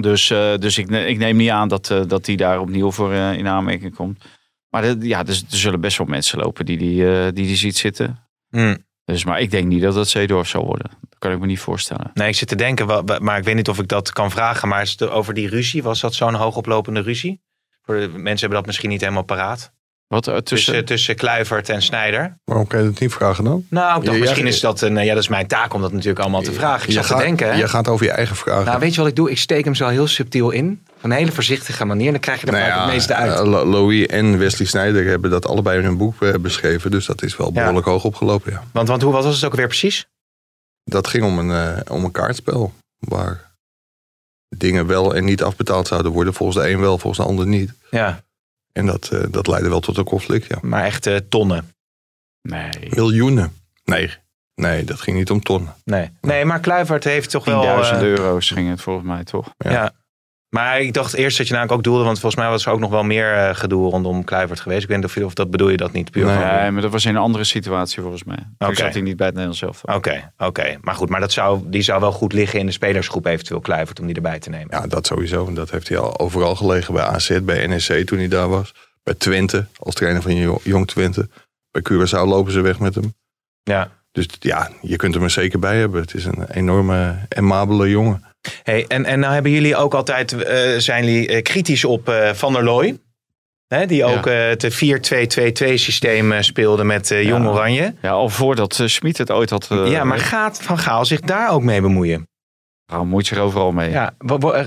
[0.00, 3.12] Dus, eh, dus ik, ik neem niet aan dat, eh, dat hij daar opnieuw voor
[3.12, 4.24] eh, in aanmerking komt.
[4.68, 7.76] Maar de- ja, dus, er zullen best wel mensen lopen die die, die, die ziet
[7.76, 8.18] zitten.
[8.50, 8.76] Hm.
[9.04, 10.90] Dus, maar ik denk niet dat dat Zeedorf zal worden.
[11.08, 12.10] Dat kan ik me niet voorstellen.
[12.14, 14.68] Nee, ik zit te denken, maar ik weet niet of ik dat kan vragen.
[14.68, 17.40] Maar over die ruzie, was dat zo'n hoogoplopende ruzie?
[17.82, 19.72] Voor de, mensen hebben dat misschien niet helemaal paraat.
[20.10, 20.56] Wat eh, tussen...
[20.72, 22.36] Tussen, tussen Kluivert en Snijder.
[22.44, 23.66] Waarom kan je dat niet vragen dan?
[23.68, 25.04] Nou, ik dacht, Ja, misschien ja, is dat een...
[25.04, 26.80] Ja, dat is mijn taak om dat natuurlijk allemaal te vragen.
[26.82, 27.54] Ik Je zat te gaat- denken, hè?
[27.58, 28.64] Je gaat over je eigen vragen.
[28.64, 29.30] Nou, weet je wat ik doe?
[29.30, 30.84] Ik steek hem zo heel subtiel in.
[30.96, 32.10] Op een hele voorzichtige manier.
[32.10, 33.38] Dan krijg je er Nou ja, het meeste uit.
[33.38, 36.90] eh, Lo- Louis en Wesley Sneijder hebben dat allebei in hun boek eh, beschreven.
[36.90, 38.62] Dus dat is wel behoorlijk hoog opgelopen, ja.
[38.72, 40.06] Want, want hoe wat was het ook weer precies?
[40.84, 42.72] Dat ging om een, eh, om een kaartspel.
[42.98, 43.50] Waar
[44.56, 46.34] dingen wel en niet afbetaald zouden worden.
[46.34, 47.72] Volgens de een wel, volgens de ander niet.
[47.90, 48.22] Ja,
[48.72, 50.58] En dat, eh, dat leidde wel tot een conflict, ja.
[50.62, 51.74] maar echt eh, tonnen.
[52.42, 53.52] Nee, Miljoenen.
[53.84, 54.10] Nee,
[54.54, 55.74] nee, dat ging niet om tonnen.
[55.84, 56.10] Nee.
[56.20, 57.62] nee, maar Kluivert heeft toch wel...
[57.62, 59.54] 10.000 eh, euro's ging het volgens mij toch?
[59.58, 59.70] Ja.
[59.70, 59.92] Ja.
[60.50, 62.78] Maar ik dacht eerst dat je namelijk ook doelde, want volgens mij was er ook
[62.80, 64.82] nog wel meer eh, gedoe rondom Kluivert geweest.
[64.82, 66.70] Ik weet niet of, je- of dat bedoel je dat niet puur Nee.
[66.70, 68.36] maar dat was in een andere situatie volgens mij.
[68.36, 68.76] Toen Oké.
[68.76, 69.96] zat hij niet bij het Nederlands zelf.
[69.96, 70.78] Oké, oké.
[70.80, 74.00] Maar goed, maar dat zou, die zou wel goed liggen in de spelersgroep eventueel Kluivert
[74.00, 74.66] om die erbij te nemen.
[74.70, 75.46] Ja, dat sowieso.
[75.46, 76.94] En Dat heeft hij al overal gelegen.
[76.94, 78.74] Bij AZ, bij NEC toen hij daar was.
[79.02, 81.28] Bij Twente, als trainer van Jo- Jong Twente.
[81.70, 83.14] Bij Curaçao lopen ze weg met hem.
[83.62, 83.90] Ja.
[84.12, 86.00] Dus ja, je kunt hem er zeker bij hebben.
[86.00, 88.24] Het is een enorme, aimabele jongen.
[88.62, 92.32] Hey, en, en nou hebben jullie ook altijd, eh, zijn jullie eh, kritisch op eh,
[92.32, 92.98] Van der Looy.
[93.66, 97.50] Hè, die ook eh, het 4-2-2-2 systeem speelde met Jong Ja.
[97.50, 97.94] Oranje.
[98.02, 99.68] Ja, al voordat Schmid het ooit had...
[99.70, 102.28] ja, maar gaat Van Gaal zich daar ook mee bemoeien?
[102.86, 103.90] nou, moet je er overal mee.
[103.90, 104.14] Ja,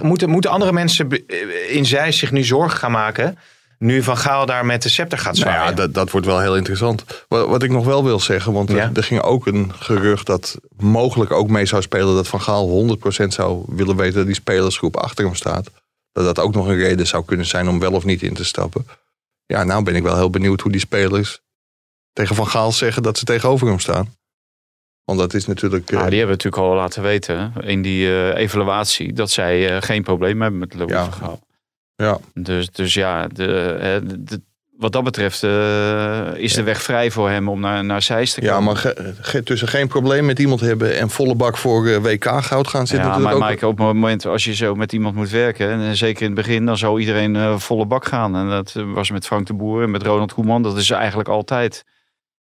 [0.02, 1.26] moeten, moeten andere mensen
[1.68, 3.38] in zij zich nu zorgen gaan maken...
[3.84, 5.64] nu Van Gaal daar met de scepter gaat Nou zwaaien?
[5.70, 7.06] ja, dat, dat wordt wel heel interessant.
[7.28, 8.90] Wat, wat ik nog wel wil zeggen, want er- Ja.
[8.94, 13.34] er ging ook een gerucht dat mogelijk ook mee zou spelen dat Van Gaal 100%
[13.34, 15.70] zou willen weten dat die spelersgroep achter hem staat.
[16.12, 18.46] Dat dat ook nog een reden zou kunnen zijn om wel of niet in te
[18.46, 18.88] stappen.
[19.46, 21.40] Ja, nou ben ik wel heel benieuwd hoe die spelers
[22.14, 24.16] tegen Van Gaal zeggen dat ze tegenover hem staan.
[25.06, 25.90] Want dat is natuurlijk...
[25.92, 29.82] eh, Nou, die hebben natuurlijk al laten weten in die eh, evaluatie dat zij eh,
[29.82, 31.04] geen probleem hebben met Louis Ja.
[31.04, 31.40] van Gaal.
[31.96, 32.18] Ja.
[32.34, 33.46] Dus, dus ja, de,
[33.82, 34.42] eh, de, de-
[34.78, 38.40] wat dat betreft eh, is de weg vrij voor hem om naar, naar Zeist te
[38.42, 38.56] komen.
[38.56, 41.98] Ja, maar ge- ge- tussen geen probleem met iemand hebben en volle bak voor eh,
[41.98, 43.50] WK goud gaan zit Ja, maar ook.
[43.50, 46.36] Mike, op het moment als je zo met iemand moet werken, en zeker in het
[46.46, 48.36] begin, dan zou iedereen eh, volle bak gaan.
[48.36, 51.30] En dat eh, was met Frank de Boer en met Ronald Koeman, dat is eigenlijk
[51.30, 51.84] altijd.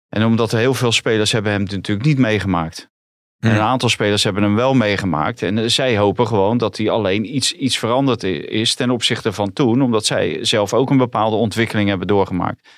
[0.08, 2.88] En omdat er heel veel spelers hebben hem natuurlijk niet meegemaakt.
[3.38, 5.42] En een aantal spelers hebben hem wel meegemaakt.
[5.42, 9.52] En eh, zij hopen gewoon dat hij alleen iets, iets veranderd is ten opzichte van
[9.52, 9.82] toen.
[9.82, 12.68] Omdat zij zelf ook een bepaalde ontwikkeling hebben doorgemaakt.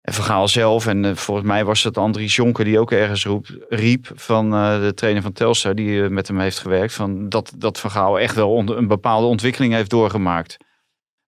[0.00, 3.66] En Vergaal zelf, en eh, volgens mij was het Andries Jonker die ook ergens roep,
[3.68, 7.80] riep van eh, de trainer van Telstar, die met hem heeft gewerkt, van dat, dat
[7.80, 10.56] Vergaal echt wel een bepaalde ontwikkeling heeft doorgemaakt.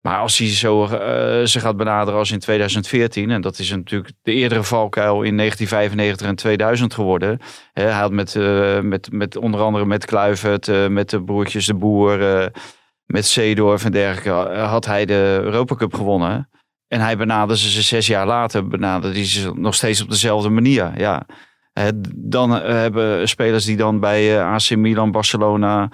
[0.05, 4.11] Maar als hij zo eh, ze gaat benaderen als in 2014, en dat is natuurlijk
[4.21, 7.39] de eerdere valkuil in 1995 en 2000 geworden.
[7.73, 11.73] Hij had met, eh, met, met onder andere met Kluivert, eh, met de broertjes de
[11.73, 12.51] Boer,
[13.05, 16.49] met Seedorf en dergelijke, had hij de Europa Cup gewonnen.
[16.87, 20.91] En hij benaderde ze zes jaar later, benaderde hij ze nog steeds op dezelfde manier.
[20.97, 21.25] Ja.
[22.15, 25.89] Dan hebben spelers die dan bij AC Milan, Barcelona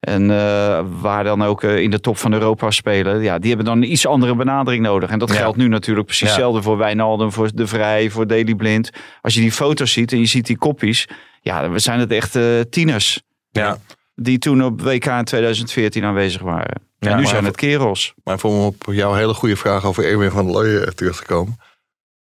[0.00, 3.66] en eh, waar dan ook eh, in de top van Europa spelen, ja, die hebben
[3.66, 5.10] dan een iets andere benadering nodig.
[5.10, 5.34] En dat Ja.
[5.36, 6.32] geldt nu natuurlijk precies Ja.
[6.32, 8.90] hetzelfde voor Wijnaldum, voor De Vrij, voor Daily Blind.
[9.20, 11.08] Als je die foto's ziet en je ziet die koppies,
[11.42, 13.78] ja, we zijn het echt eh, tieners Ja.
[14.14, 16.80] die toen op WK in 2014 aanwezig waren.
[16.98, 18.14] Ja, en nu zijn het kerels.
[18.24, 21.16] Maar voor om op jouw hele goede vraag over Erwin van der Looy eh, terug
[21.16, 21.58] te komen.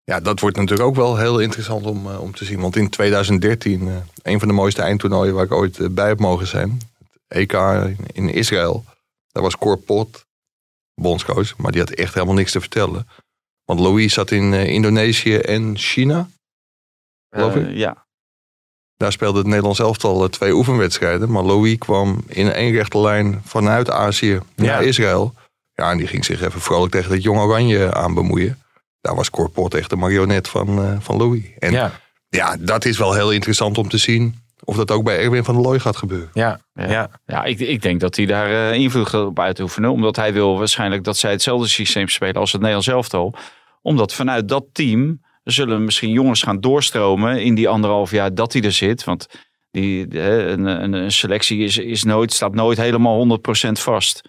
[0.05, 2.61] Ja, dat wordt natuurlijk ook wel heel interessant om, om te zien.
[2.61, 3.95] Want in 2013, eh,
[4.33, 6.79] een van de mooiste eindtoernooien waar ik ooit bij heb mogen zijn.
[7.33, 7.53] EK
[8.13, 8.85] in, Israël.
[9.33, 10.27] Daar was Cor Pot,
[10.95, 11.57] bondscoach.
[11.57, 13.09] Maar die had echt helemaal niks te vertellen.
[13.65, 16.29] Want Louis zat in eh, Indonesië en China.
[17.31, 17.67] Geloof ik?
[17.67, 18.07] Eh, ja.
[18.97, 21.31] Daar speelde het Nederlands elftal eh, twee oefenwedstrijden.
[21.31, 24.79] Maar Louis kwam in één rechte lijn vanuit Azië naar Ja.
[24.79, 25.35] Israël.
[25.73, 28.63] Ja, en die ging zich even vrolijk tegen het Jong Oranje aan bemoeien.
[29.01, 31.45] Daar was Corpot echt de marionet van, van Louis.
[31.59, 32.01] En ja.
[32.29, 32.57] Ja.
[32.57, 35.63] dat is wel heel interessant om te zien of dat ook bij Erwin van der
[35.63, 36.31] Looy gaat gebeuren.
[36.33, 36.61] Ja.
[36.75, 37.11] Ja.
[37.27, 37.45] Ja.
[37.45, 39.91] Ik, ik denk dat hij daar eh, invloed op uitoefenen.
[39.91, 43.35] Omdat hij wil waarschijnlijk dat zij hetzelfde systeem spelen als het Nederlands elftal.
[43.83, 48.63] Omdat vanuit dat team zullen misschien jongens gaan doorstromen in die anderhalf jaar dat hij
[48.63, 49.05] er zit.
[49.05, 49.27] Want
[49.71, 54.23] die, een, een, een selectie is, is nooit, staat nooit helemaal 100% vast.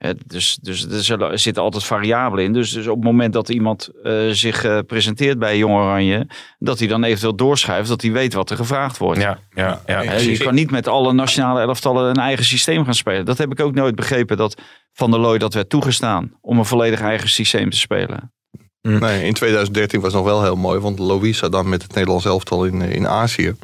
[0.00, 2.52] Eh, Dus, dus er, er zitten altijd variabelen in.
[2.52, 6.26] Dus, dus op het moment dat iemand eh, zich eh, presenteert bij Jong Oranje,
[6.58, 9.20] dat hij dan eventueel doorschuift, dat hij weet wat er gevraagd wordt.
[9.20, 9.38] Ja.
[9.54, 9.82] Ja.
[9.86, 10.00] Ja.
[10.00, 13.24] Je kan niet met alle nationale elftallen een eigen systeem gaan spelen.
[13.24, 14.60] Dat heb ik ook nooit begrepen dat
[14.92, 16.32] Van der Looy dat werd toegestaan.
[16.40, 18.32] Om een volledig eigen systeem te spelen.
[18.82, 22.24] Nee, in 2013 was nog wel heel mooi, want Louis zat dan met het Nederlands
[22.24, 23.54] elftal in, eh, in Azië.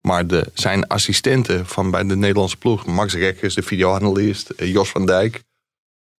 [0.00, 5.06] Maar de, zijn assistenten van bij de Nederlandse ploeg, Max Rekkers, de videoanalist, Jos van
[5.06, 5.46] Dijk,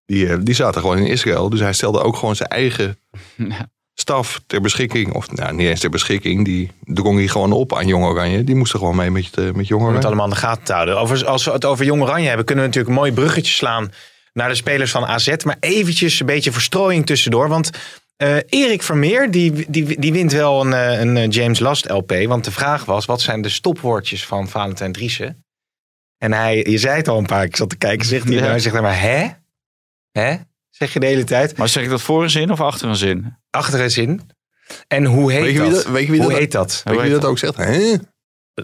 [0.10, 1.50] die, eh, die zaten gewoon in Israël.
[1.50, 2.98] Dus hij stelde ook gewoon zijn eigen
[3.38, 3.70] Ja.
[3.94, 5.14] staf ter beschikking.
[5.14, 8.44] Of nou, niet eens ter beschikking, die drong hij gewoon op aan Jong Oranje.
[8.44, 10.06] Die moesten gewoon mee met, eh, met Jong Om het Oranje.
[10.08, 11.00] allemaal in de gaten te houden.
[11.00, 13.92] Over, als we het over Jong Oranje hebben, kunnen we natuurlijk een mooi bruggetje slaan
[14.34, 15.36] naar de spelers van AZ.
[15.44, 17.48] Maar eventjes een beetje verstrooiing tussendoor.
[17.48, 17.70] Want
[18.18, 22.12] eh, Erik Vermeer, die, die, die wint wel een, eh, een James Last LP.
[22.28, 25.44] Want de vraag was, wat zijn de stopwoordjes van Valentijn Driessen?
[26.18, 28.34] En hij, je zei het al een paar keer, ik zat te kijken, zegt hij,
[28.34, 28.44] Ja.
[28.44, 29.28] hij zegt maar, hè?
[30.12, 30.36] Hè?
[30.70, 31.58] Zeg je de hele tijd.
[31.58, 33.38] Maar zeg ik dat voor een zin of achter een zin?
[33.50, 34.22] Achter een zin.
[34.88, 35.84] En hoe heet Weet je wie dat?
[35.84, 36.82] dat- weet je wie hoe dat- heet dat?
[36.84, 37.56] Weet je wie dat ook zegt?
[37.56, 37.96] Hè?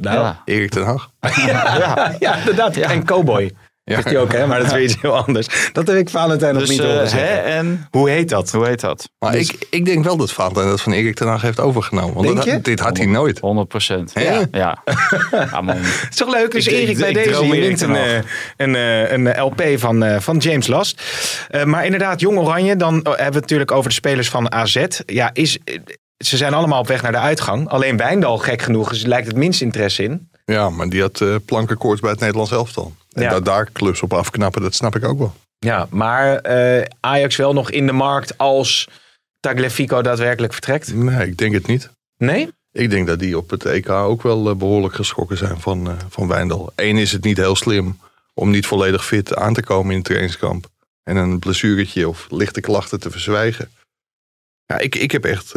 [0.01, 0.41] Nou, Ja.
[0.45, 1.09] Erik ten Hag.
[1.45, 2.75] ja, ja, inderdaad.
[2.75, 2.89] Ja.
[2.91, 3.51] En Cowboy.
[3.87, 3.93] Ja.
[3.95, 4.47] Zegt hij ook, hè?
[4.47, 5.69] Maar dat is weer iets heel anders.
[5.71, 7.43] Dat heb ik Valentijn nog Dus niet eh, horen hè zeggen.
[7.43, 8.51] en Hoe heet dat?
[8.51, 9.09] hoe heet dat?
[9.19, 12.13] Maar Dus- ik, ik denk wel dat Valentijn dat van Erik ten Hag heeft overgenomen.
[12.13, 12.61] Want Denk dat, je?
[12.61, 13.39] dit had hij nooit.
[13.39, 14.11] 100 procent.
[14.13, 14.45] Ja.
[14.51, 14.83] ja.
[15.51, 15.75] Ja, man.
[15.77, 16.51] Het is toch leuk?
[16.51, 18.21] Dus Ik- ik- Erik, bij ik deze, je wint ten een, eh,
[18.57, 21.01] een, eh, een LP van, eh, van James Last.
[21.49, 24.85] Eh, maar inderdaad, Jong Oranje, dan hebben we het natuurlijk over de spelers van AZ.
[25.05, 25.57] Ja, is,
[26.17, 27.69] ze zijn allemaal op weg naar de uitgang.
[27.69, 30.29] Alleen Wijndal, gek genoeg, is, lijkt het minst interesse in.
[30.45, 32.93] Ja, maar die had eh plankenkoorts bij het Nederlands elftal.
[33.11, 33.29] En Ja.
[33.29, 35.33] dat daar clubs op afknappen, dat snap ik ook wel.
[35.59, 38.87] Ja, maar eh, Ajax wel nog in de markt als
[39.39, 40.93] Tagliafico daadwerkelijk vertrekt?
[40.93, 41.89] Nee, ik denk het niet.
[42.17, 42.49] Nee?
[42.71, 45.93] Ik denk dat die op het EK ook wel eh, behoorlijk geschrokken zijn van, eh,
[46.09, 46.71] van Wijndal.
[46.75, 47.99] Eén is het niet heel slim
[48.33, 50.67] om niet volledig fit aan te komen in het trainingskamp.
[51.03, 53.71] En een blessuretje of lichte klachten te verzwijgen.
[54.65, 55.53] Ja, ik, ik heb echt,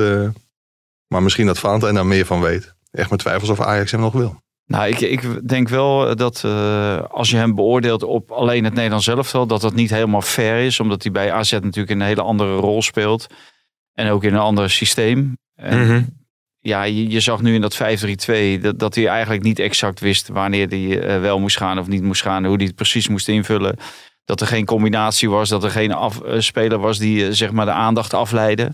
[1.07, 2.73] maar misschien dat Valentijn daar meer van weet.
[2.91, 4.41] Echt mijn twijfels of Ajax hem nog wil.
[4.69, 9.07] Nou, ik, ik denk wel dat eh, als je hem beoordeelt op alleen het Nederlands
[9.07, 10.81] elftal, dat dat niet helemaal fair is.
[10.81, 13.27] Omdat hij bij AZ natuurlijk een hele andere rol speelt.
[13.95, 15.39] En ook in een ander systeem.
[15.55, 16.03] En Mhm.
[16.61, 20.29] ja, je, je zag nu in dat 5-3-2 dat, dat hij eigenlijk niet exact wist
[20.29, 22.45] wanneer hij eh, wel moest gaan of niet moest gaan.
[22.45, 23.77] Hoe hij het precies moest invullen.
[24.25, 27.51] Dat er geen combinatie was, dat er geen af, eh, speler was die eh, zeg
[27.53, 28.73] maar de aandacht afleidde.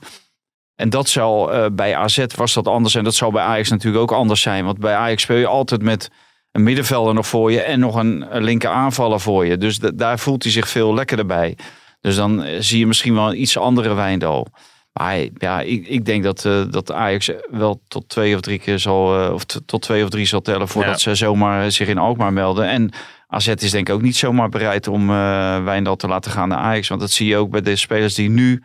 [0.77, 2.95] En dat zal eh, bij AZ was dat anders.
[2.95, 4.65] En dat zal bij Ajax natuurlijk ook anders zijn.
[4.65, 6.11] Want bij Ajax speel je altijd met
[6.53, 7.61] een middenvelder nog voor je.
[7.61, 9.57] En nog een, een linker aanvaller voor je.
[9.59, 11.57] Dus da- daar voelt hij zich veel lekkerder bij.
[12.01, 14.47] Dus dan eh, zie je misschien wel een iets andere Wijndal.
[14.93, 18.79] Maar ja, ik, ik denk dat, eh, dat Ajax wel tot twee of drie keer
[18.79, 21.11] zal, eh, of tot twee of drie zal tellen voordat Ja.
[21.11, 22.69] ze zomaar zich in Alkmaar melden.
[22.69, 22.91] En
[23.29, 26.59] AZ is denk ik ook niet zomaar bereid om eh Wijndal te laten gaan naar
[26.59, 26.89] Ajax.
[26.89, 28.63] Want dat zie je ook bij de spelers die nu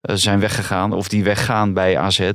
[0.00, 2.30] zijn weggegaan of die weggaan bij AZ.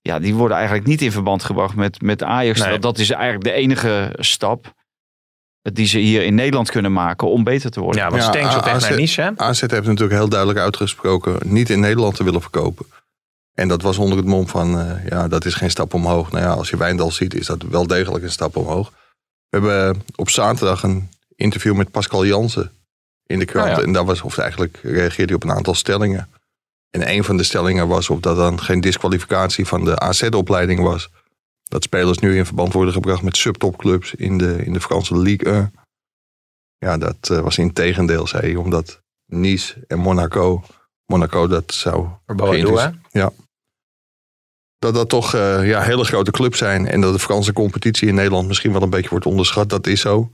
[0.00, 2.60] Ja, die worden eigenlijk niet in verband gebracht met, met Ajax.
[2.60, 2.78] Nee.
[2.78, 4.74] Dat is eigenlijk de enige stap
[5.62, 8.02] die ze hier in Nederland kunnen maken om beter te worden.
[8.02, 9.30] Ja, want Ja, Stenks op naar Nice, hè?
[9.36, 12.86] AZ heeft natuurlijk heel duidelijk uitgesproken niet in Nederland te willen verkopen.
[13.54, 16.32] En dat was onder het mom van, eh, ja, dat is geen stap omhoog.
[16.32, 18.92] Nou ja, als je Wijndal ziet, is dat wel degelijk een stap omhoog.
[19.48, 22.70] We hebben eh, op zaterdag een interview met Pascal Jansen
[23.26, 23.70] in de krant.
[23.70, 23.82] Oh ja.
[23.82, 26.28] En daar was, of eigenlijk reageerde hij op een aantal stellingen.
[26.92, 31.08] En een van de stellingen was of dat dan geen disqualificatie van de AZ-opleiding was.
[31.62, 35.52] Dat spelers nu in verband worden gebracht met subtopclubs in de, in de Franse Ligue
[35.52, 35.72] 1.
[36.78, 38.54] Ja, dat eh, was in tegendeel, zei hij.
[38.56, 40.62] Omdat Nice en Monaco,
[41.06, 42.62] Monaco dat zou Voor Boadou, hè?
[42.62, 43.40] geïnteresseerd-
[44.78, 46.86] dat dat toch eh, ja, hele grote clubs zijn.
[46.86, 49.68] En dat de Franse competitie in Nederland misschien wel een beetje wordt onderschat.
[49.68, 50.30] Dat is zo.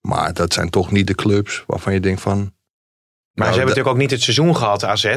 [0.00, 2.38] Maar dat zijn toch niet de clubs waarvan je denkt van...
[2.38, 2.50] Maar
[3.34, 5.16] Nou, ze hebben da- natuurlijk ook niet het seizoen gehad, AZ.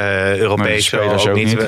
[0.00, 1.66] Eh Europees ook, spelers ook niet.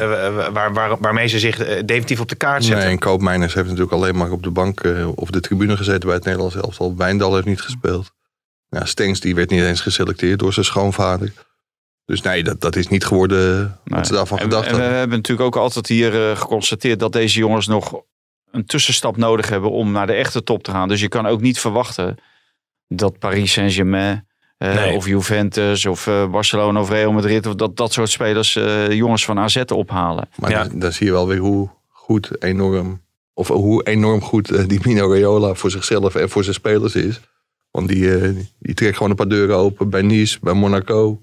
[0.52, 2.84] Waar, waar, waarmee ze zich eh, definitief op de kaart zetten.
[2.84, 6.06] Nee, en Koopmeiners heeft natuurlijk alleen maar op de bank eh, of de tribune gezeten
[6.06, 6.96] bij het Nederlands elftal.
[6.96, 8.12] Wijndal heeft niet gespeeld.
[8.68, 11.32] Ja, Stenks die werd niet eens geselecteerd door zijn schoonvader.
[12.04, 15.16] Dus nee, dat, dat is niet geworden wat ze daarvan En- gedacht en we hebben
[15.16, 18.02] natuurlijk ook altijd hier geconstateerd dat deze jongens nog
[18.50, 20.88] een tussenstap nodig hebben om naar de echte top te gaan.
[20.88, 22.16] Dus je kan ook niet verwachten
[22.88, 24.26] dat Paris Saint-Germain
[24.62, 24.94] Nee.
[24.96, 29.24] of Juventus of eh, Barcelona of Real Madrid of dat, dat soort spelers eh, jongens
[29.24, 30.28] van AZ ophalen.
[30.36, 30.64] Maar Ja.
[30.64, 33.00] dan, dan zie je wel weer hoe goed enorm,
[33.34, 37.20] of hoe enorm goed eh, die Mino Raiola voor zichzelf en voor zijn spelers is.
[37.70, 41.20] Want die, eh, die trekt gewoon een paar deuren open bij Nice, bij Monaco.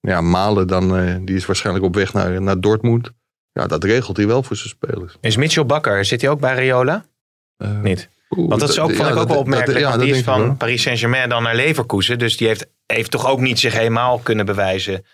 [0.00, 3.10] Ja, Malen dan, eh, die is waarschijnlijk op weg naar, naar Dortmund.
[3.52, 5.16] Ja, dat regelt hij wel voor zijn spelers.
[5.20, 7.04] Is Mitchell Bakker, zit hij ook bij Riola?
[7.56, 8.08] Eh, Niet.
[8.30, 9.80] oeh, Want dat is ook, vond ja, ik ook dat- wel dat- opmerkelijk.
[9.80, 10.56] ja, die is van.
[10.56, 12.18] Paris Saint-Germain dan naar Leverkusen.
[12.18, 15.04] Dus die heeft, heeft toch ook niet zich helemaal kunnen bewijzen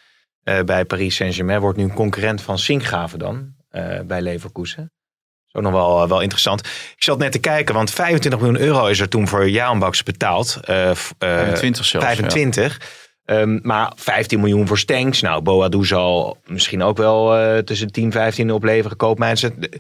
[0.43, 1.61] eh, bij Paris Saint-Germain.
[1.61, 4.83] Wordt nu een concurrent van Sinkgraven dan eh, bij Leverkusen.
[4.83, 6.61] Dat is ook nog wel, eh, wel interessant.
[6.97, 10.59] Ik zat net te kijken, want 25 miljoen euro is er toen voor Jaanbaks betaald.
[10.65, 12.07] Eh, f- eh, 25 zelfs.
[12.07, 12.81] 25.
[13.25, 15.21] Ehm, maar 15 miljoen voor Stenks.
[15.21, 18.97] Nou, Boadou zal misschien ook wel eh, tussen 10 15 opleveren.
[18.97, 19.71] Koopmeinzen, die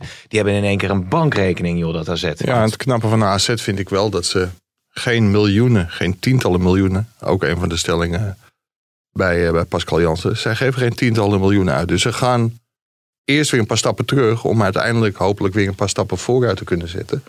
[0.40, 2.22] hebben in één keer een bankrekening, joh, dat AZ.
[2.22, 4.48] Ja, en het knappe van de AZ vind ik wel dat ze
[4.94, 8.38] geen miljoenen, geen tientallen miljoenen, ook een van de stellingen
[9.12, 11.88] bij, eh, bij Pascal Jansen, zij geven geen tientallen miljoenen uit.
[11.88, 12.58] Dus ze gaan
[13.24, 16.64] eerst weer een paar stappen terug om uiteindelijk hopelijk weer een paar stappen vooruit te
[16.64, 17.24] kunnen zetten.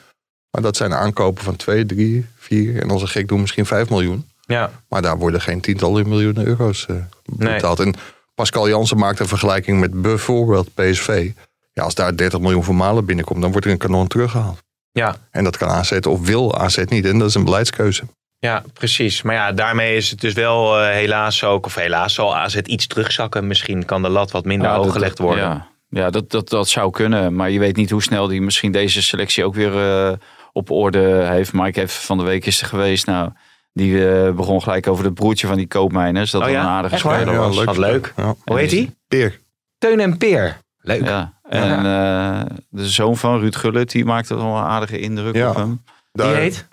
[0.51, 3.89] Maar dat zijn aankopen van 2, 3, 4 en als een gek doen misschien 5
[3.89, 4.29] miljoen.
[4.41, 7.79] Ja, Maar daar worden geen tientallen miljoenen euro's eh, betaald.
[7.79, 7.93] En
[8.35, 11.31] Pascal Jansen maakt een vergelijking met bijvoorbeeld PSV.
[11.73, 14.63] Ja, als daar 30 miljoen voor Malen binnenkomt, dan wordt er een kanon teruggehaald.
[14.99, 15.15] Ja.
[15.31, 17.05] En dat kan AZ of wil AZ niet.
[17.05, 18.03] En dat is een beleidskeuze.
[18.39, 19.21] Ja, precies.
[19.21, 22.87] Maar ja, daarmee is het dus wel eh, helaas ook, of helaas zal AZ iets
[22.87, 23.47] terugzakken.
[23.47, 25.43] Misschien kan de lat wat minder hoog gelegd worden.
[25.43, 27.35] Ja, ja dat, dat, dat zou kunnen.
[27.35, 30.13] Maar je weet niet hoe snel die misschien deze selectie ook weer eh,
[30.51, 31.53] op orde heeft.
[31.53, 33.05] Mike heeft van de week is er geweest.
[33.05, 33.29] Nou,
[33.73, 36.31] die eh, begon gelijk over het broertje van die koopmijners.
[36.31, 36.63] Dat Oh wel ja?
[36.63, 37.63] een aardige Echt speler Ja, was.
[37.63, 38.13] Wat leuk.
[38.15, 38.35] Ja.
[38.43, 38.95] Hoe heet hij?
[39.07, 39.39] Peer.
[39.77, 40.57] Teun en Peer.
[40.77, 41.05] Leuk.
[41.05, 45.49] Ja, en eh, de zoon van Ruud Gullit, die maakte wel een aardige indruk Ja.
[45.49, 45.83] op hem.
[46.11, 46.67] Die heet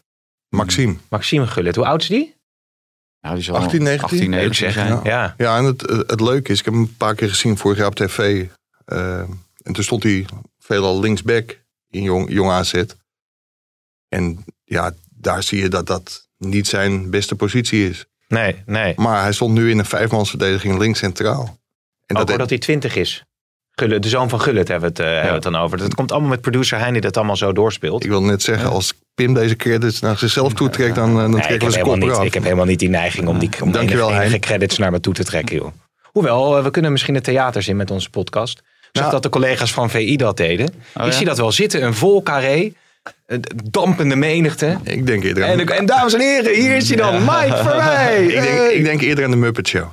[0.48, 0.96] Maxime.
[1.08, 1.76] Maxime Gullit.
[1.76, 2.40] Hoe oud is die?
[3.20, 4.04] Ja, die zal 18, 19?
[4.18, 4.72] 18, 19 Leuk zeg.
[4.72, 4.88] zijn.
[4.88, 5.00] Ja.
[5.04, 5.34] Ja.
[5.38, 7.86] Ja, en het, het leuke is, ik heb hem een paar keer gezien vorig jaar
[7.86, 8.46] op tv.
[8.84, 9.18] eh,
[9.62, 10.26] en toen stond hij
[10.58, 12.82] veelal linksback in jong, jong AZ.
[14.08, 18.04] En ja, daar zie je dat dat niet zijn beste positie is.
[18.28, 18.94] Nee, nee.
[18.96, 21.58] Maar hij stond nu in een vijfmansverdediging links centraal.
[22.06, 23.24] En Ook dat hij 20 is.
[23.74, 25.78] Gullit, de zoon van Gullit hebben we het, eh, hebben we het dan over.
[25.78, 28.04] Dat komt allemaal met producer Hein die dat allemaal zo doorspeelt.
[28.04, 31.30] ik wil net zeggen, als Pim deze credits naar zichzelf toe trekt, dan, eh, dan
[31.30, 32.24] Nee, ik, trekken we zijn kop niet, eraf.
[32.24, 34.40] ik heb helemaal niet die neiging om die om Dankjewel, enige, enige Hein.
[34.40, 35.56] credits naar me toe te trekken.
[35.56, 35.72] Joh.
[36.02, 38.58] Hoewel, eh, we kunnen misschien de theaters in met onze podcast.
[38.58, 39.10] Ik zag Ja.
[39.10, 40.66] dat de collega's van VI dat deden.
[40.66, 41.10] ik ja?
[41.10, 42.72] zie dat wel zitten, een vol carré.
[43.26, 44.76] Een dampende menigte.
[44.82, 48.24] Ik denk eerder aan, En, en dames en heren, hier is hij dan, Mike Verwij.
[48.26, 49.92] ik denk, ik denk eerder aan de Muppet Show.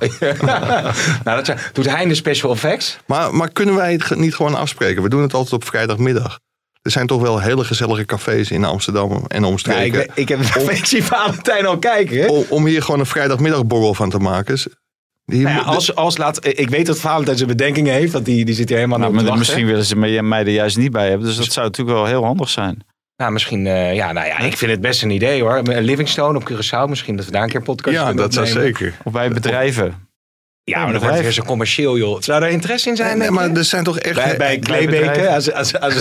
[1.24, 2.98] nou, dat zijn- doet hij de special effects?
[3.06, 5.02] Maar, maar kunnen wij het niet gewoon afspreken?
[5.02, 6.38] We doen het altijd op vrijdagmiddag.
[6.82, 9.92] Er zijn toch wel hele gezellige cafés in Amsterdam en Ja, ik, omstreken.
[9.92, 10.40] ben- ik, heb,
[10.70, 12.18] ik zie Valentijn al kijken.
[12.20, 12.26] Hè?
[12.26, 14.58] om, om hier gewoon een vrijdagmiddagborrel van te maken.
[15.24, 18.54] Nou ja, als, als laat, ik weet dat Valentijn zijn bedenkingen heeft, want die, die
[18.54, 21.08] zit hier helemaal Nou, op maar misschien willen ze mij- mij er juist niet bij
[21.08, 21.26] hebben.
[21.26, 22.84] Dus dat zou natuurlijk wel heel handig zijn.
[23.20, 25.62] Nou, misschien, eh, ja, nou ja, ik vind het best een idee hoor.
[25.62, 28.46] Livingstone op Curaçao, misschien dat we daar een keer een podcast ja, kunnen dat zou
[28.46, 28.94] zeker.
[29.04, 30.08] Of bij bedrijven.
[30.64, 32.20] Ja, maar dan wordt het weer zo commercieel joh.
[32.20, 33.18] Zou daar interesse in zijn?
[33.18, 34.14] Nee, maar er zijn toch echt...
[34.14, 35.94] bij, bij Kleebeke, als, als, als,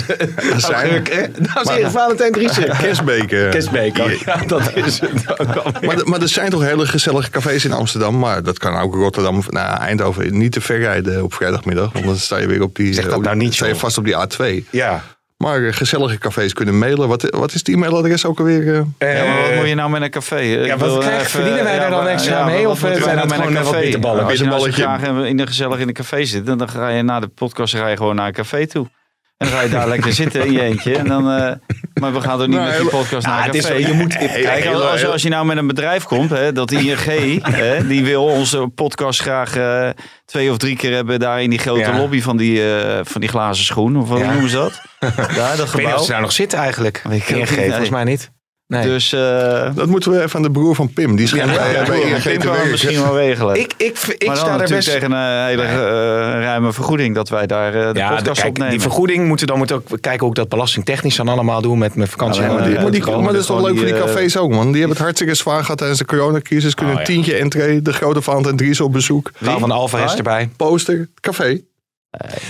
[0.53, 1.25] als, zijn- augurk, hè?
[1.53, 2.67] Nou, Valentijn Driessen.
[4.25, 5.11] Ja, dat is het.
[5.85, 8.19] Maar, maar er zijn toch hele gezellige cafés in Amsterdam.
[8.19, 11.93] Maar dat kan ook Rotterdam of nou, Eindhoven niet te ver rijden op vrijdagmiddag.
[11.93, 13.97] Want dan sta je weer op die, Zeg dat op- nou niet, sta je vast
[13.97, 14.69] op die A2.
[14.69, 15.03] Ja.
[15.43, 17.07] Maar eh, gezellige cafés kunnen mailen.
[17.07, 18.61] Wat, wat is die e-mailadres ook alweer?
[18.97, 19.17] eh?
[19.17, 20.39] Ja, maar wat Eh, moet je nou met een café?
[20.39, 22.99] Ik Ja, wat krijgen- even- verdienen wij daar dan maar- extra mee, of, eh, zijn
[22.99, 23.79] dat nou met gewoon een wat café?
[23.83, 24.23] bitterballen?
[24.25, 27.19] Als je nou graag in een gezellig in een café zit, dan ga je na
[27.19, 28.85] de podcast ga je gewoon naar een café toe.
[29.37, 30.95] En dan ga je daar lekker zitten in je eentje.
[30.97, 31.51] En dan, eh,
[31.99, 33.73] maar we gaan toch niet Nou, met die podcast Nou, naar is café.
[33.79, 36.97] wel- je moet- Kijk, als, als je nou met een bedrijf komt, hè, dat ING,
[37.43, 39.89] hè, die wil onze podcast graag eh,
[40.25, 41.97] twee of drie keer hebben daar in die grote Ja.
[41.97, 43.97] lobby van die, eh, van die glazen schoen.
[43.97, 44.31] Of wat Ja.
[44.31, 44.81] noemen ze dat?
[44.99, 45.95] Daar, dat Ik weet niet gebouw.
[45.97, 47.01] of ze daar nog zitten eigenlijk.
[47.09, 48.31] ING, volgens mij niet.
[48.69, 48.83] Nee.
[48.83, 51.15] Dus eh Dat moeten we even aan de broer van Pim.
[51.15, 53.55] Die schijnt bij, ja, bij ja, ING Pim te kan het misschien wel regelen.
[53.59, 54.91] ik, ik, ik maar dan sta er best...
[54.91, 55.69] tegen een hele eh,
[56.41, 58.71] ruime vergoeding dat wij daar eh, de podcast kijk, opnemen.
[58.71, 61.95] die vergoeding moeten dan moet ook kijken hoe ik dat belastingtechnisch dan allemaal doe met
[61.95, 62.41] mijn vakantie.
[62.41, 64.37] Maar, en, die, eh, maar, die- maar dat is toch gewoon leuk voor die cafés
[64.37, 64.65] ook, man.
[64.67, 66.73] Die hebben het hartstikke zwaar gehad tijdens de coronacrisis.
[66.73, 69.31] Kunnen Oh, een tientje entree, de grote Valentijn Dries op bezoek.
[69.35, 70.49] Verhaal van Alvarez erbij.
[70.57, 71.61] Poster, café.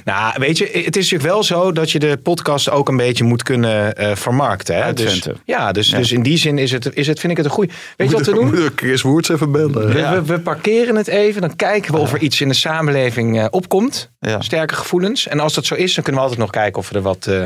[0.05, 3.23] Nou, weet je, het is natuurlijk wel zo dat je de podcast ook een beetje
[3.23, 4.83] moet kunnen eh, vermarkten.
[4.83, 4.93] Hè?
[4.93, 5.97] Dus, ja, dus, Ja.
[5.97, 7.71] dus in die zin is het, is het, vind ik het een goeie.
[7.97, 8.43] Weet je wat we doen?
[8.45, 9.87] Moeten we Chris Woerts even bellen.
[9.87, 10.13] We, Ja.
[10.13, 13.45] we, we parkeren het even, dan kijken we of er iets in de samenleving eh,
[13.49, 14.11] opkomt.
[14.39, 15.27] Sterke gevoelens.
[15.27, 17.27] En als dat zo is, dan kunnen we altijd nog kijken of we er wat,
[17.27, 17.45] eh,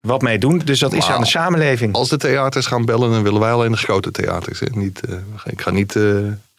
[0.00, 0.58] wat mee doen.
[0.64, 1.94] Dus dat is aan de samenleving.
[1.94, 4.60] Als de theaters gaan bellen, dan willen wij alleen de grote theaters.
[4.60, 4.66] Hè.
[4.70, 6.02] Niet, eh, ik ga niet eh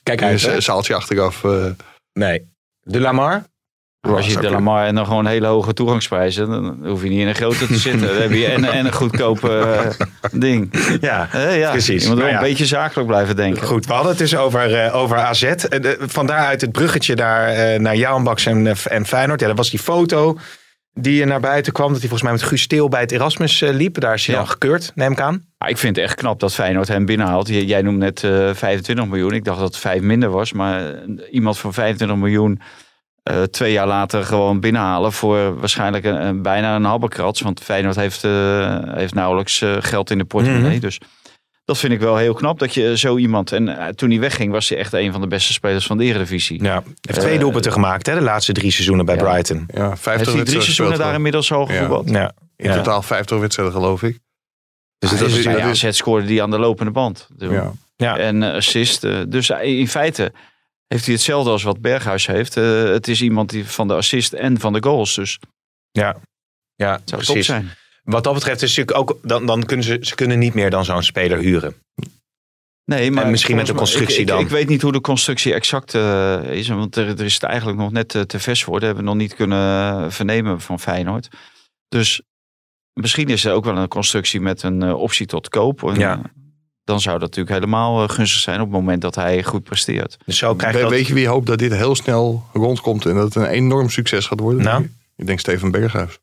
[0.04, 0.62] Kijk een uit, hè?
[0.62, 1.44] zaaltje achteraf.
[1.44, 1.66] eh,
[2.14, 2.48] Nee.
[2.82, 3.44] De Lamar?
[4.16, 4.50] Als je de.
[4.50, 7.78] Lamar en dan gewoon hele hoge toegangsprijzen, dan hoef je niet in een grote te
[7.78, 8.08] zitten.
[8.08, 10.06] Dan heb je en, en een goedkope eh,
[10.40, 10.74] ding.
[11.02, 11.72] Ja, Eh, ja.
[11.72, 12.04] precies.
[12.04, 12.44] Je moet wel Nou ja.
[12.44, 13.64] een beetje zakelijk blijven denken.
[13.68, 15.42] Goed, we hadden het dus over, eh, over AZ.
[15.42, 19.40] De- vandaaruit het bruggetje daar naar Jaanbaks en, eh, en Feyenoord.
[19.40, 20.38] Ja, dat was die foto
[20.94, 21.88] die naar buiten kwam.
[21.92, 24.00] Dat hij volgens mij met Guus Steel bij het Erasmus liep.
[24.00, 24.42] Daar is hij Ja.
[24.42, 25.46] dan gekeurd, neem ik aan.
[25.58, 27.48] Maar ik vind het echt knap dat Feyenoord hem binnenhaalt.
[27.48, 29.32] Jij, noemt net eh 25 miljoen.
[29.34, 30.54] Ik dacht dat het 5 minder was.
[30.54, 30.82] Maar
[31.32, 32.62] iemand van 25 miljoen
[33.28, 37.42] eh, twee jaar later gewoon binnenhalen voor waarschijnlijk een, een- bijna een habbekrats.
[37.42, 40.72] Want Feyenoord heeft, eh, heeft nauwelijks eh, geld in de portemonnee.
[40.72, 40.80] Mhm.
[40.80, 41.00] Dus
[41.66, 43.52] dat vind ik wel heel knap dat je zo iemand...
[43.52, 46.64] En toen hij wegging was hij echt een van de beste spelers van de Eredivisie.
[46.64, 46.84] Ja.
[47.02, 49.24] Heeft twee doelpunten gemaakt, hè, de laatste drie seizoenen bij ja.
[49.24, 49.64] Brighton.
[49.74, 51.74] ja, 50 Heeft hij drie seizoenen daar inmiddels al Ja.
[51.74, 52.10] gevoetbald?
[52.10, 52.32] Ja.
[52.56, 52.76] In Ja.
[52.76, 54.20] totaal 50 wedstrijden, geloof ik.
[55.00, 57.28] Dus dat is- is, Ja, AZ scoorde die aan de lopende band.
[57.38, 57.72] Ja.
[57.96, 58.18] Ja.
[58.18, 59.02] En assist.
[59.32, 60.32] dus in feite
[60.88, 62.58] heeft hij hetzelfde als wat Berghuis heeft.
[62.58, 65.16] Eh, het is iemand die van de assist en van de goals.
[65.16, 65.40] Dus
[65.92, 66.18] ja.
[66.76, 67.46] Ja, het zou top precies.
[67.46, 67.70] zijn.
[68.04, 70.86] Wat dat betreft is natuurlijk ook, dan, dan kunnen ze, ze kunnen niet meer dan
[70.86, 71.76] zo'n speler huren.
[72.86, 74.40] Nee, maar En misschien met de mij- constructie ik, dan.
[74.40, 76.68] Ik weet niet hoe de constructie exact eh, is.
[76.68, 78.74] Want er, er is het eigenlijk nog net eh, te vers voor.
[78.74, 81.28] Dat hebben we nog niet kunnen vernemen van Feyenoord.
[81.88, 82.22] Dus
[82.94, 85.84] misschien is er ook wel een constructie met een optie tot koop.
[85.84, 86.22] En, Ja.
[86.88, 90.18] Dan zou dat natuurlijk helemaal eh, gunstig zijn op het moment dat hij goed presteert.
[90.26, 90.94] Dus zo krijg je We- dat...
[90.94, 94.26] Weet je wie hoopt dat dit heel snel rondkomt en dat het een enorm succes
[94.26, 94.64] gaat worden?
[94.64, 94.90] Nou?
[95.16, 96.20] Ik denk Steven Berghuis.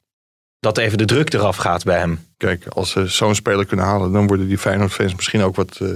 [0.60, 2.26] dat even de druk eraf gaat bij hem.
[2.36, 5.88] Kijk, als ze zo'n speler kunnen halen, dan worden die Feyenoord-fans misschien ook wat, eh,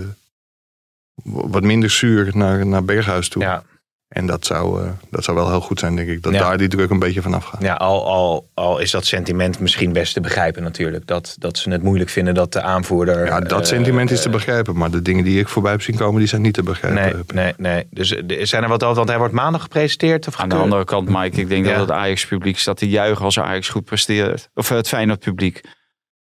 [1.24, 3.42] wat minder zuur naar, naar Berghuis toe.
[3.42, 3.62] Ja,
[4.08, 6.22] En dat zou, eh, dat zou wel heel goed zijn, denk ik.
[6.22, 6.38] Dat Ja.
[6.38, 7.62] daar die druk een beetje vanaf gaat.
[7.62, 11.06] ja al, al, al is dat sentiment misschien best te begrijpen natuurlijk.
[11.06, 13.26] Dat, dat ze het moeilijk vinden dat de aanvoerder...
[13.26, 14.76] Ja, dat eh, sentiment is te eh, begrijpen.
[14.76, 17.34] Maar de dingen die ik voorbij heb zien komen, die zijn niet te begrijpen.
[17.36, 17.86] Nee, nee, nee.
[17.90, 18.08] Dus
[18.50, 18.96] zijn er wat over?
[18.96, 20.26] Want hij wordt maandag gepresenteerd?
[20.28, 21.70] Of Aan de andere kant, Mike, ik denk Ja.
[21.70, 24.48] dat het Ajax-publiek staat te juichen als Ajax goed presteert.
[24.54, 25.60] Of het Feyenoord-publiek.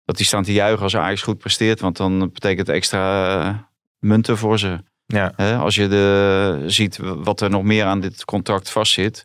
[0.05, 1.81] Dat die staan te juichen als Ajax goed presteert.
[1.81, 3.69] Want dan betekent het extra
[3.99, 4.79] munten voor ze.
[5.15, 5.57] Ja.
[5.57, 9.23] Als je de, ziet wat er nog meer aan dit contract vastzit.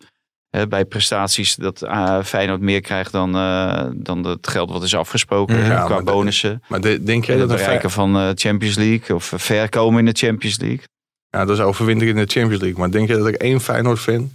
[0.70, 5.56] Bij prestaties dat eh, Feyenoord meer krijgt dan, eh, dan het geld wat is afgesproken.
[5.58, 5.66] Mhm.
[5.72, 6.64] Ja, qua maar de- bonussen.
[6.68, 9.16] Maar de- denk jij dat het bereiken van eh Champions League.
[9.16, 10.84] Of ver komen in de Champions League.
[11.30, 12.80] Ja, dat is overwinteren in de Champions League.
[12.80, 14.32] Maar denk je dat er één Feyenoord-fan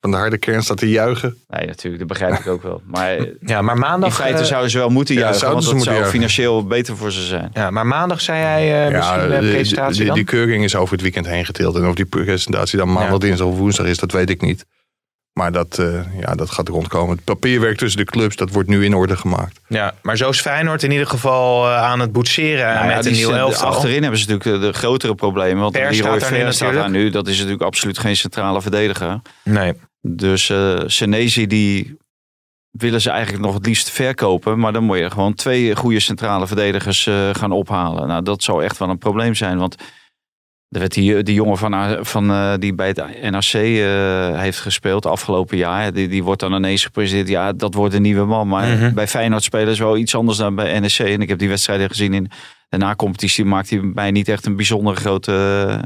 [0.00, 1.36] van de harde kern staat te juichen?
[1.48, 2.82] Nee, natuurlijk, dat begrijp ik ook wel.
[2.84, 3.18] Maar
[3.52, 4.08] ja, maar maandag...
[4.08, 5.40] in feite eh, zouden ze wel moeten ja, juichen.
[5.40, 6.18] zouden Want ze dat zou juichen.
[6.18, 7.50] financieel beter voor ze zijn.
[7.52, 10.14] Ja, maar maandag zei hij eh, misschien ja, de de- presentatie die, dan?
[10.14, 11.76] die keuring is over het weekend heen geteeld.
[11.76, 13.18] En of die presentatie dan maandag, Ja.
[13.18, 14.66] dinsdag of woensdag is, dat weet ik niet.
[15.40, 17.16] Maar dat, eh, ja, dat gaat rondkomen.
[17.16, 19.60] Het papierwerk tussen de clubs, dat wordt nu in orde gemaakt.
[19.68, 23.02] Ja, maar zo is Feyenoord in ieder geval eh, aan het boetseren Nou ja, met
[23.02, 23.68] die een nieuw zit- elftal.
[23.68, 25.60] Achterin hebben ze natuurlijk de, de grotere problemen.
[25.60, 27.10] Want Per Leroy staat daar nu Ver staat daar nu.
[27.10, 29.20] Dat is natuurlijk absoluut geen centrale verdediger.
[29.44, 29.72] Nee.
[30.00, 31.96] Dus eh Senesi die
[32.70, 34.58] willen ze eigenlijk nog het liefst verkopen.
[34.58, 38.08] Maar dan moet je gewoon twee goede centrale verdedigers eh, gaan ophalen.
[38.08, 39.58] Nou, dat zou echt wel een probleem zijn.
[39.58, 39.74] Want
[40.70, 45.06] er werd die, die jongen van, van, eh, die bij het NAC eh, heeft gespeeld
[45.06, 45.92] afgelopen jaar.
[45.92, 47.28] Die, die wordt dan ineens gepresenteerd.
[47.28, 48.48] Ja, dat wordt een nieuwe man.
[48.48, 48.94] Maar Mhm.
[48.94, 50.98] bij Feyenoord spelen ze wel iets anders dan bij NEC.
[50.98, 52.30] En ik heb die wedstrijden gezien in
[52.68, 53.44] de na-competitie.
[53.44, 55.84] Maakt hij bij mij niet echt een bijzonder grote,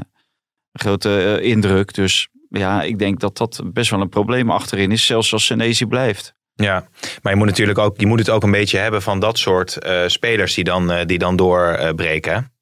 [0.73, 1.93] grote eh, indruk.
[1.93, 5.05] Dus ja, ik denk dat dat best wel een probleem achterin is.
[5.05, 6.33] Zelfs als Senesi blijft.
[6.53, 6.87] Ja,
[7.21, 9.77] maar je moet natuurlijk ook, je moet het ook een beetje hebben van dat soort
[10.07, 12.53] spelers die dan, die dan doorbreken.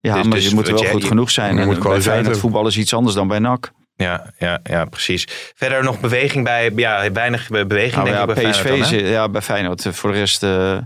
[0.00, 1.54] Ja, Dus- maar dus je moet wel goed genoeg zijn.
[1.54, 3.70] je En moet bij Feyenoord voetbal is iets anders dan bij NAC.
[3.94, 5.24] ja, ja, ja, precies.
[5.54, 8.90] Verder nog beweging bij, ja, weinig be- beweging Nou, denk ja, ik bij PSV Feyenoord
[8.90, 9.86] dan, ja, bij Feyenoord.
[9.86, 10.78] eh, Voor de rest, eh,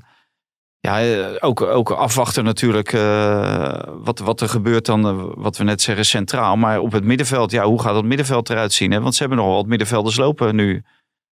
[0.81, 2.91] ja, eh, ook, ook afwachten natuurlijk
[4.05, 6.57] wat, wat er gebeurt dan, wat we net zeggen, centraal.
[6.57, 8.91] Maar op het middenveld, ja, hoe gaat het middenveld eruit zien?
[8.91, 9.01] Hè?
[9.01, 10.83] Want ze hebben nog wel wat middenvelders lopen nu.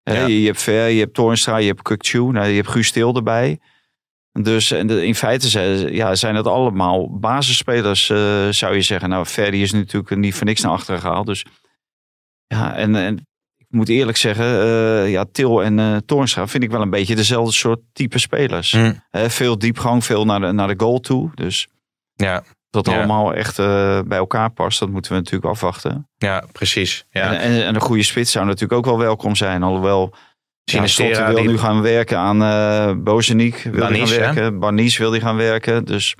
[0.02, 0.24] Hè.
[0.24, 3.58] Je hebt Ver, je hebt Toornstra, je hebt Kukcu, nou, je hebt Guus erbij.
[4.32, 9.08] Dus in feite zijn, ja, zijn het allemaal basisspelers, eh, zou je zeggen.
[9.08, 11.26] Nou, die is natuurlijk niet voor niks naar achteren gehaald.
[11.26, 11.44] Dus
[12.46, 13.16] ja, en, en
[13.56, 17.14] ik moet eerlijk zeggen, eh, ja, Til en eh Toornstra vind ik wel een beetje
[17.14, 18.76] dezelfde soort type spelers.
[19.10, 21.30] Hè, veel diepgang, veel naar de, naar de goal toe.
[21.34, 21.68] Dus
[22.14, 22.96] Ja, dat Ja.
[22.96, 23.56] allemaal echt
[24.06, 26.08] bij elkaar past, dat moeten we natuurlijk afwachten.
[26.16, 27.04] ja, precies.
[27.10, 27.32] Ja.
[27.32, 29.62] En, en, en een goede spits zou natuurlijk ook wel welkom zijn.
[29.62, 30.14] Alhoewel,
[30.70, 33.56] Sinistera, Slot wil die- nu gaan werken aan Bozeniek.
[33.62, 34.34] Wil die Banis, gaan hè?
[34.34, 34.58] werken.
[34.58, 35.84] Barnies wil die gaan werken.
[35.84, 36.14] Dus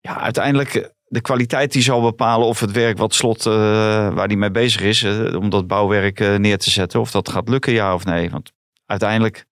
[0.00, 3.52] ja, uiteindelijk eh, de kwaliteit die zal bepalen of het werk wat Slot, eh,
[4.14, 5.04] waar hij mee bezig is,
[5.34, 8.30] om dat bouwwerk neer te zetten, of dat gaat lukken, ja of nee.
[8.30, 8.52] Want
[8.86, 9.46] uiteindelijk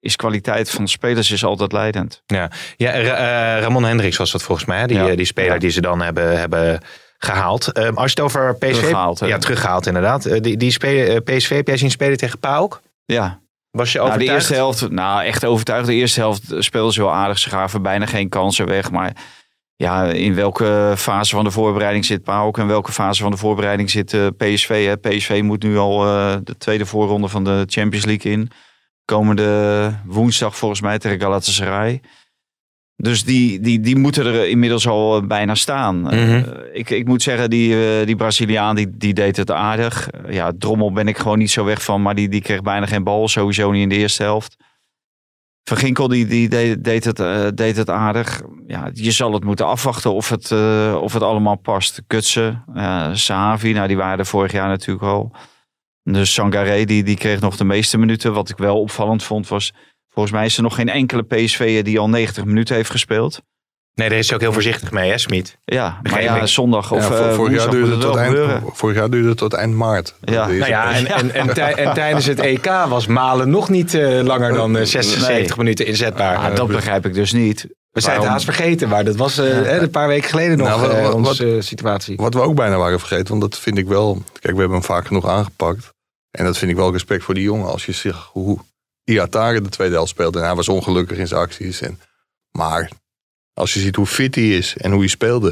[0.00, 2.22] is kwaliteit van spelers is altijd leidend.
[2.26, 5.14] Ja, Ra- eh, Ramon Hendricks was dat volgens mij, die, Ja.
[5.14, 5.58] die speler Ja.
[5.58, 6.80] die ze dan hebben, hebben
[7.18, 7.74] gehaald.
[7.74, 8.70] Als je het over PSV...
[8.72, 9.26] Teruggehaald, hè?
[9.26, 10.42] Ja, teruggehaald inderdaad.
[10.42, 12.80] Die die spelen, eh, PSV heb jij zien spelen tegen PAOK?
[13.04, 13.40] Ja,
[13.76, 15.86] Was je Nou, de eerste helft, nou echt overtuigd.
[15.86, 17.38] De eerste helft speelden ze wel aardig.
[17.38, 18.90] Ze gaven bijna geen kansen weg.
[18.90, 19.16] Maar
[19.76, 23.90] ja, in welke fase van de voorbereiding zit PAOK en welke fase van de voorbereiding
[23.90, 24.86] zit eh, PSV?
[24.86, 24.96] Hè?
[24.96, 28.50] PSV moet nu al eh, de tweede voorronde van de Champions League in.
[29.04, 32.00] Komende woensdag volgens mij tegen Galatasaray.
[32.96, 36.00] Dus die, die, die moeten er inmiddels al eh, bijna staan.
[36.00, 36.14] Mhm.
[36.14, 36.42] Eh,
[36.72, 40.08] ik, ik moet zeggen, die, eh, die Braziliaan die, die deed het aardig.
[40.28, 42.02] Ja, Drommel ben ik gewoon niet zo weg van.
[42.02, 43.28] Maar die, die kreeg bijna geen bal.
[43.28, 44.56] Sowieso niet in de eerste helft.
[45.68, 48.42] Van Ginkel die, die deed, deed, het, deed het aardig.
[48.66, 50.52] Ja, je zal het moeten afwachten of het,
[51.00, 52.02] of het allemaal past.
[52.06, 52.64] Kutsen,
[53.12, 55.32] Sahavi, nou, die waren er vorig jaar natuurlijk al.
[56.02, 58.32] Dus Sangaré die, die kreeg nog de meeste minuten.
[58.32, 59.72] Wat ik wel opvallend vond was...
[60.16, 63.40] Volgens mij is er nog geen enkele PSV'er die al 90 minuten heeft gespeeld.
[63.94, 65.56] Nee, daar is hij ook heel voorzichtig mee, hè, Smit?
[65.64, 68.36] Ja, maar ja, zondag of Ja, eh, vor- vorig, jaar duurde het tot eind,
[68.72, 70.14] vorig jaar duurde het tot eind maart.
[70.20, 70.48] Ja.
[70.48, 73.94] Eerste Nou ja, en, en, en, tij- en tijdens het EK was Malen nog niet
[73.94, 75.26] eh, langer dan eh, 60, Nee.
[75.26, 76.36] 70 minuten inzetbaar.
[76.36, 77.66] Ah, dat begrijp ik dus niet.
[77.90, 80.68] We zijn het haast vergeten, maar dat was eh, hè, een paar weken geleden nog
[80.68, 82.16] Nou, wat- eh, wat- onze eh, situatie.
[82.16, 84.12] Wat we ook bijna waren vergeten, want dat vind ik wel...
[84.32, 85.90] Kijk, we hebben hem vaak genoeg aangepakt.
[86.30, 87.66] En dat vind ik wel respect voor die jongen.
[87.70, 88.58] Als je ziet hoe
[89.06, 90.38] Iatare de tweede helft speelde.
[90.38, 91.80] En hij was ongelukkig in zijn acties.
[91.80, 92.00] En,
[92.50, 92.90] maar
[93.52, 95.48] als je ziet hoe fit hij is en hoe hij speelde.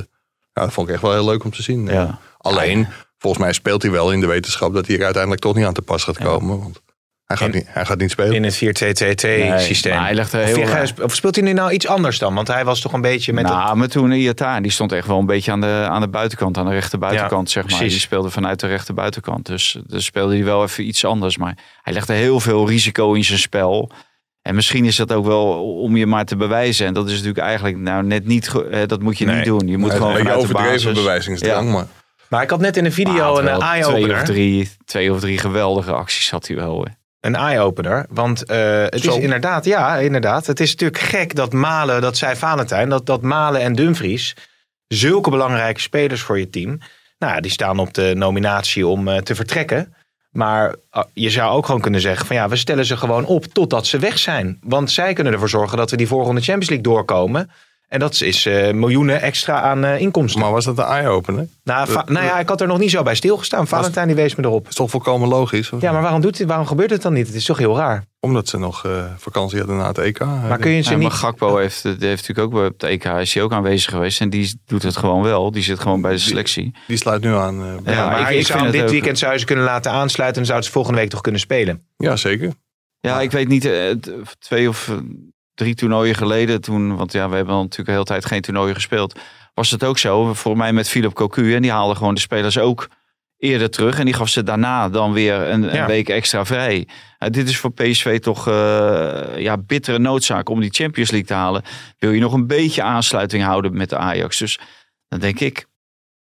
[0.53, 1.87] Nou, dat vond ik echt wel heel leuk om te zien.
[1.87, 2.19] Ja.
[2.39, 2.89] Alleen,
[3.19, 5.75] volgens mij speelt hij wel in de wetenschap dat hij er uiteindelijk toch niet aan
[5.75, 6.59] te pas gaat komen.
[6.59, 6.83] Want
[7.25, 8.35] hij gaat, In- niet, hij gaat niet spelen.
[8.35, 9.95] In het 4-2-2-2 Nee, systeem.
[9.95, 12.35] maar hij legt Of, speelt hij nu nou iets anders dan?
[12.35, 13.45] Want hij was toch een beetje met...
[13.45, 16.57] nou, maar toen Iata, die stond echt wel een beetje aan de, aan de buitenkant,
[16.59, 17.73] aan de rechter buitenkant, zeg maar.
[17.73, 17.93] precies.
[17.93, 19.47] Die speelde vanuit de rechter buitenkant.
[19.47, 21.37] Dus, dus speelde hij wel even iets anders.
[21.37, 23.91] Maar hij legde heel veel risico in zijn spel.
[24.43, 26.87] En misschien is dat ook wel om je maar te bewijzen.
[26.87, 28.53] En dat is natuurlijk eigenlijk nou net niet,
[28.87, 29.37] dat moet je Nee.
[29.37, 29.67] niet doen.
[29.69, 31.03] Je moet gewoon een beetje vanuit de overdreven basis.
[31.05, 31.67] bewijzingsdrang.
[31.67, 31.73] Ja.
[31.73, 31.87] Maar
[32.29, 34.25] Maar ik had net in een video een wel twee of, eye-opener.
[34.25, 36.87] drie, twee of drie geweldige acties had hij wel.
[37.25, 38.07] Een eye-opener.
[38.11, 39.17] Want eh, het Zo.
[39.17, 40.47] is inderdaad, ja, inderdaad.
[40.47, 44.37] Het is natuurlijk gek dat Malen, dat zei Valentijn, dat, dat Malen en Dumfries
[44.89, 46.79] zulke belangrijke spelers voor je team.
[47.19, 49.95] Nou, ja, die staan op de nominatie om eh, te vertrekken.
[50.31, 53.45] Maar ah, je zou ook gewoon kunnen zeggen van ja, we stellen ze gewoon op
[53.45, 54.59] totdat ze weg zijn.
[54.63, 57.51] Want zij kunnen ervoor zorgen dat we die volgende Champions League doorkomen.
[57.95, 60.41] En dat is eh, miljoenen extra aan eh, inkomsten.
[60.41, 61.47] Maar was dat een eye-opener?
[61.65, 63.67] nou, nou ja, ik had er nog niet zo bij stilgestaan.
[63.67, 64.69] Valentijn die wees me erop.
[64.69, 65.69] is toch volkomen logisch?
[65.69, 65.91] Ja, niet?
[65.91, 67.27] maar waarom, doet dit, waarom gebeurt het dan niet?
[67.27, 68.05] Het is toch heel raar.
[68.21, 70.19] Omdat ze nog eh, vakantie hadden na het EK.
[70.19, 71.15] Maar kun je ze Ja, maar niet...
[71.15, 74.21] Gakpo heeft, die heeft natuurlijk ook bij het EK is hij ook aanwezig geweest.
[74.21, 75.51] En die doet het gewoon wel.
[75.51, 76.75] Die zit gewoon bij de selectie.
[76.87, 77.81] Die sluit nu aan.
[77.85, 79.93] Ja, maar ik- je ik zou hem dit ook- weekend zou je ze kunnen laten
[79.93, 80.41] aansluiten...
[80.41, 81.87] en zouden ze volgende week toch kunnen spelen.
[81.97, 82.53] ja, zeker.
[83.01, 83.71] Ja, ik weet niet,
[84.39, 84.91] twee of
[85.55, 89.19] drie toernooien geleden toen, want ja, we hebben natuurlijk de hele tijd geen toernooien gespeeld,
[89.55, 90.35] was het ook zo.
[90.35, 92.89] Voor mij met Philip Cocu en die haalde gewoon de spelers ook
[93.39, 95.87] eerder terug en die gaf ze daarna dan weer een, een Ja.
[95.87, 96.89] week extra vrij.
[97.19, 101.63] Dit is voor PSV toch eh, ja, bittere noodzaak om die Champions League te halen.
[101.99, 104.39] Wil je nog een beetje aansluiting houden met de Ajax?
[104.39, 104.59] Dus
[105.09, 105.67] dan denk ik,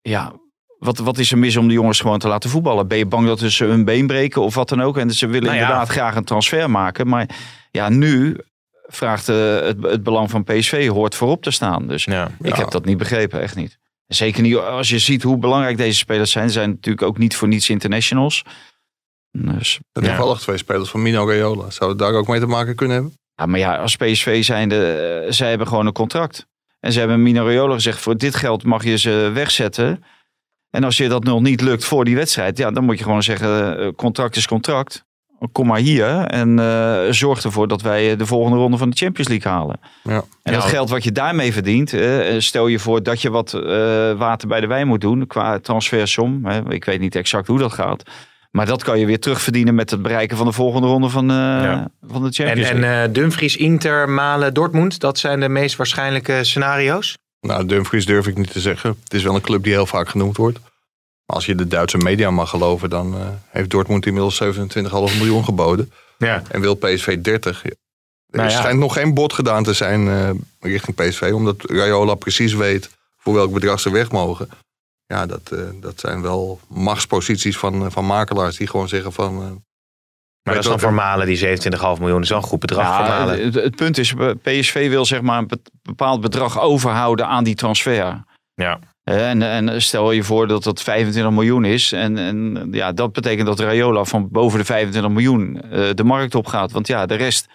[0.02, 0.34] ja,
[0.80, 2.88] wat, wat is er mis om de jongens gewoon te laten voetballen?
[2.88, 4.98] Ben je bang dat ze hun been breken of wat dan ook?
[4.98, 5.62] En ze willen Nou ja.
[5.62, 7.08] inderdaad graag een transfer maken.
[7.08, 7.30] Maar
[7.72, 8.38] ja, nu
[8.88, 11.88] vraagt eh, het, het belang van PSV hoort voorop te staan.
[11.88, 12.30] Dus Ja.
[12.42, 12.56] ik Ja.
[12.56, 13.78] heb dat niet begrepen, echt niet.
[14.08, 16.48] Zeker niet als je ziet hoe belangrijk deze spelers zijn.
[16.48, 18.44] Ze zijn natuurlijk ook niet voor niets internationals.
[19.32, 20.10] Dus, Dat Ja.
[20.16, 21.70] toevallig twee spelers van Mino Raiola.
[21.70, 23.14] Zou het daar ook mee te maken kunnen hebben?
[23.36, 24.92] ja, maar ja, als PSV zijnde,
[25.26, 26.46] eh, zij hebben gewoon een contract.
[26.80, 30.04] En ze hebben Mino Raiola gezegd, voor dit geld mag je ze wegzetten.
[30.70, 33.24] En als je dat nog niet lukt voor die wedstrijd, ja, dan moet je gewoon
[33.24, 35.06] zeggen, eh, contract is contract.
[35.52, 39.30] Kom maar hier en eh, zorg ervoor dat wij de volgende ronde van de Champions
[39.30, 39.80] League halen.
[40.04, 40.24] Ja.
[40.44, 40.70] En dat Ja.
[40.70, 43.62] geld wat je daarmee verdient, eh, stel je voor dat je wat eh,
[44.12, 46.46] water bij de wijn moet doen qua transfersom.
[46.46, 46.74] Hè.
[46.74, 48.04] Ik weet niet exact hoe dat gaat.
[48.52, 51.36] Maar dat kan je weer terugverdienen met het bereiken van de volgende ronde van, eh,
[51.36, 51.88] Ja.
[52.08, 53.04] van de En, Champions en League.
[53.08, 55.00] eh, Dumfries, Inter, Malen, Dortmund...
[55.00, 57.18] dat zijn de meest waarschijnlijke scenario's?
[57.42, 58.96] Nou, Dumfries durf ik niet te zeggen.
[59.04, 60.60] Het is wel een club die heel vaak genoemd wordt.
[61.28, 64.50] Maar als je de Duitse media mag geloven, dan eh, heeft Dortmund inmiddels 27,5
[64.92, 65.92] miljoen geboden.
[66.18, 66.42] Ja.
[66.52, 67.64] En wil PSV 30.
[67.66, 67.72] Er
[68.30, 68.58] Nou ja.
[68.58, 71.32] schijnt nog geen bod gedaan te zijn eh, richting PSV.
[71.34, 74.50] Omdat Raiola precies weet voor welk bedrag ze weg mogen.
[75.06, 79.34] Ja, dat, eh, dat zijn wel machtsposities van, van makelaars die gewoon zeggen van...
[79.42, 79.50] eh,
[80.44, 82.22] Maar dat is dan voor Malen, die 27,5 miljoen.
[82.22, 83.44] Is wel een goed bedrag voor Ja, Malen.
[83.46, 87.56] het, het punt is, PSV wil zeg maar een be- bepaald bedrag overhouden aan die
[87.56, 88.24] transfer.
[88.54, 88.80] Ja.
[89.08, 91.92] En, en stel je voor dat dat 25 miljoen is.
[91.92, 96.36] En, en ja, dat betekent dat Rayola van boven de 25 miljoen eh, de markt
[96.36, 96.72] op gaat.
[96.72, 97.48] Want ja, de rest,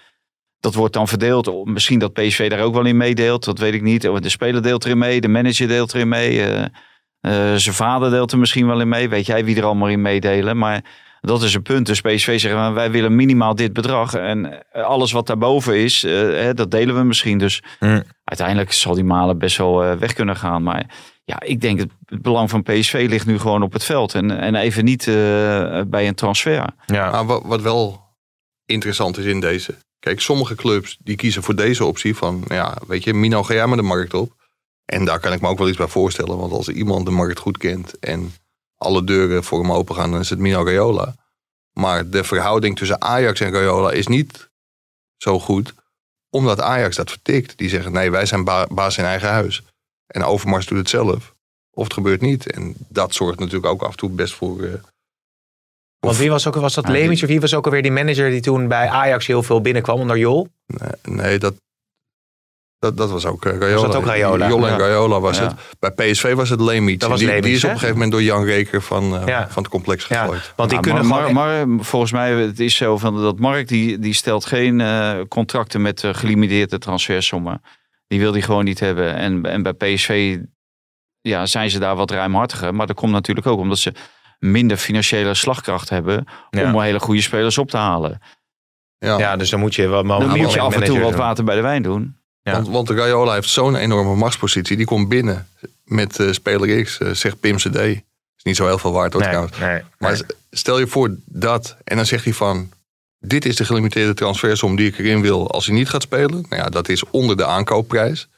[0.61, 1.67] dat wordt dan verdeeld.
[1.67, 4.03] Misschien dat PSV daar ook wel in meedeelt, dat weet ik niet.
[4.03, 6.43] De speler deelt erin mee, de manager deelt erin mee.
[6.43, 6.63] eh,
[7.21, 9.09] eh, zijn vader deelt er misschien wel in mee.
[9.09, 10.59] Weet jij wie er allemaal in meedelen.
[10.59, 10.85] Maar
[11.21, 11.87] dat is een punt.
[11.87, 14.15] Dus PSV zegt, "Maar wij willen minimaal dit bedrag.
[14.15, 17.39] En alles wat daarboven is, hè, dat delen we misschien.
[17.39, 18.03] Dus Hmm.
[18.25, 20.63] uiteindelijk zal die Malen best wel weg kunnen gaan.
[20.63, 20.87] Maar
[21.25, 24.15] ja, ik denk het, het belang van PSV ligt nu gewoon op het veld.
[24.15, 25.15] En, en even niet eh,
[25.87, 26.75] bij een transfer.
[26.87, 27.11] Ja.
[27.11, 28.01] Maar wat, wat wel
[28.65, 29.75] interessant is in deze.
[29.99, 33.67] Kijk, sommige clubs die kiezen voor deze optie van, ja, weet je, Mino, ga jij
[33.67, 34.33] maar de markt op.
[34.85, 36.39] En daar kan ik me ook wel iets bij voorstellen.
[36.39, 38.33] Want als iemand de markt goed kent en
[38.77, 41.15] alle deuren voor hem open gaan, dan is het Mino Raiola.
[41.73, 44.51] Maar de verhouding tussen Ajax en Raiola is niet
[45.17, 45.75] zo goed,
[46.31, 47.59] omdat Ajax dat vertikt.
[47.59, 49.63] Die zeggen, nee, wij zijn ba- baas in eigen huis.
[50.13, 51.35] En Overmars doet het zelf.
[51.71, 52.51] Of het gebeurt niet.
[52.53, 54.63] En dat zorgt natuurlijk ook af en toe best voor...
[54.63, 54.73] eh,
[55.99, 58.41] Want wie was, ook, was dat Lemits of wie was ook alweer die manager die
[58.41, 60.49] toen bij Ajax heel veel binnenkwam onder Jol?
[60.67, 61.55] Nee, nee, dat,
[62.79, 63.87] dat, dat was ook eh, Raiola.
[63.87, 64.05] dat ook?
[64.49, 65.21] Jol en Ja.
[65.21, 65.45] Was Ja.
[65.45, 65.95] het.
[65.97, 67.01] Bij PSV was het Leemiet.
[67.01, 69.49] Dat was die, die is op een gegeven moment door Jan Reker van, eh, Ja.
[69.51, 70.53] van het complex Ja, gegooid.
[70.57, 71.35] want die kunnen maar, gewoon...
[71.35, 75.21] maar, maar volgens mij het is zo van dat Mark die, die stelt geen eh,
[75.29, 77.63] contracten met eh, gelimiteerde transfersommen.
[78.13, 79.15] Die wil die gewoon niet hebben.
[79.15, 80.39] En, en bij PSV
[81.21, 82.75] ja, zijn ze daar wat ruimhartiger.
[82.75, 83.93] Maar dat komt natuurlijk ook omdat ze
[84.39, 86.73] minder financiële slagkracht hebben Ja.
[86.73, 88.21] om hele goede spelers op te halen.
[88.99, 89.19] Ja.
[89.19, 91.55] ja, dus dan moet je wel Dan moet je af en toe wat water bij
[91.57, 92.17] de wijn doen.
[92.43, 92.53] Ja.
[92.53, 94.77] Want, want Raiola heeft zo'n enorme machtspositie.
[94.77, 95.49] Die komt binnen
[95.85, 97.77] met eh, speler X, eh, zegt Pim CD.
[97.77, 98.03] Is
[98.43, 99.59] niet zo heel veel waard hoor Nee, trouwens.
[99.59, 100.23] nee, Maar nee.
[100.51, 101.77] stel je voor dat.
[101.85, 102.71] En dan zegt hij van.
[103.27, 106.45] Dit is de gelimiteerde transfersom die ik erin wil als hij niet gaat spelen.
[106.49, 108.29] Nou ja, dat is onder de aankoopprijs.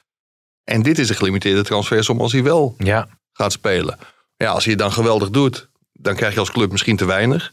[0.65, 3.99] En dit is de gelimiteerde transfersom als hij wel Ja, gaat spelen.
[4.37, 7.53] Ja, als hij het dan geweldig doet, dan krijg je als club misschien te weinig.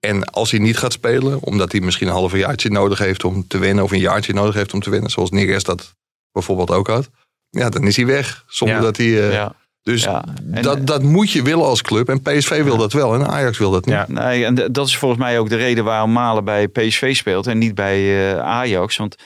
[0.00, 3.24] En als hij niet gaat spelen, omdat hij misschien een half een jaartje nodig heeft
[3.24, 5.94] om te winnen, of een jaartje nodig heeft om te winnen, zoals Neres dat
[6.32, 7.10] bijvoorbeeld ook had,
[7.50, 8.44] ja, dan is hij weg.
[8.46, 8.82] Zonder Ja.
[8.82, 9.06] dat hij.
[9.06, 9.54] eh, Ja.
[9.84, 10.24] Dus Ja.
[10.52, 12.08] En, dat, dat moet je willen als club.
[12.08, 13.94] En PSV wil dat wel en Ajax wil dat niet.
[13.94, 14.04] Ja.
[14.08, 17.58] Nee, en dat is volgens mij ook de reden waarom Malen bij PSV speelt en
[17.58, 18.96] niet bij eh, Ajax.
[18.96, 19.16] Want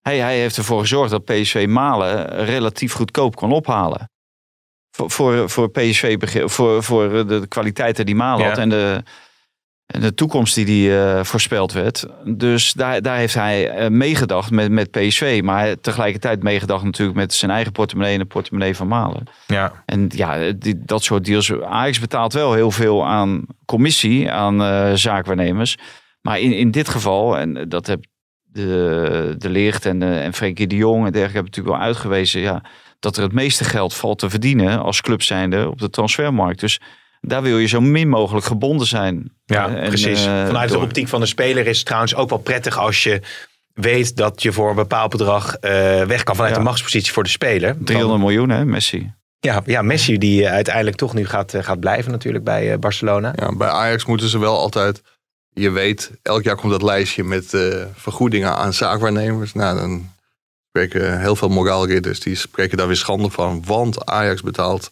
[0.00, 4.10] hij, hij heeft ervoor gezorgd dat PSV Malen relatief goedkoop kon ophalen.
[4.90, 8.48] Voor, voor, voor PSV, begin- voor, voor de, kwaliteiten die Malen Ja.
[8.48, 9.02] had en de,
[9.86, 12.06] de toekomst die, die eh, voorspeld werd.
[12.24, 15.40] Dus daar, daar heeft hij eh, meegedacht met, met PSV.
[15.44, 19.24] Maar tegelijkertijd meegedacht natuurlijk met zijn eigen portemonnee en de portemonnee van Malen.
[19.46, 19.82] Ja.
[19.86, 21.52] En ja, die, dat soort deals.
[21.52, 25.76] Ajax betaalt wel heel veel aan commissie, aan eh, zaakwaarnemers.
[26.20, 28.04] Maar in, in dit geval, en dat heb
[28.42, 32.40] de, de Licht en, de, en Frenkie de Jong en dergelijke hebben natuurlijk wel uitgewezen.
[32.40, 32.62] Ja,
[33.00, 36.60] dat er het meeste geld valt te verdienen als club zijnde op de transfermarkt.
[36.60, 36.80] Dus
[37.26, 39.32] daar wil je zo min mogelijk gebonden zijn.
[39.44, 40.26] Ja, Eh, en, precies.
[40.26, 43.02] eh, Vanuit door- de optiek van de speler is het trouwens ook wel prettig als
[43.02, 43.20] je
[43.74, 45.70] weet dat je voor een bepaald bedrag eh,
[46.04, 46.58] weg kan vanuit Ja.
[46.58, 47.76] de machtspositie voor de speler.
[47.78, 49.12] 300 miljoen, hè, Messi.
[49.40, 53.32] Ja, ja, Messi die uiteindelijk toch nu gaat, gaat blijven natuurlijk bij eh, Barcelona.
[53.36, 55.02] Ja, bij Ajax moeten ze wel altijd.
[55.52, 59.52] Je weet, elk jaar komt dat lijstje met eh, vergoedingen aan zaakwaarnemers.
[59.54, 60.10] Nou, dan
[60.68, 63.62] spreken heel veel moraalridders die spreken daar weer schande van.
[63.66, 64.90] Want Ajax betaalt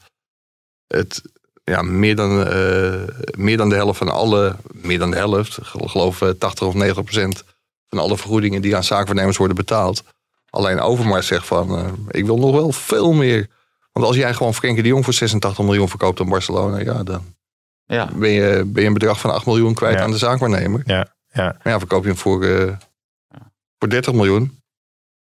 [0.86, 1.22] het
[1.64, 3.00] ja, meer, dan, eh,
[3.36, 7.04] meer dan de helft van alle, meer dan de helft, geloof eh, 80 of 90
[7.04, 7.44] procent
[7.88, 10.02] van alle vergoedingen die aan zaakwaarnemers worden betaald.
[10.50, 13.48] Alleen Overmars zegt van, eh, ik wil nog wel veel meer.
[13.92, 17.34] Want als jij gewoon Frenkie de Jong voor 86 miljoen verkoopt aan Barcelona, ja, dan
[17.86, 20.02] Ja, ben je, ben je een bedrag van 8 miljoen kwijt Ja.
[20.02, 20.82] aan de zaakwaarnemer.
[20.84, 21.42] Ja, ja.
[21.62, 22.72] Maar ja, verkoop je hem voor, eh,
[23.78, 24.60] voor 30 miljoen.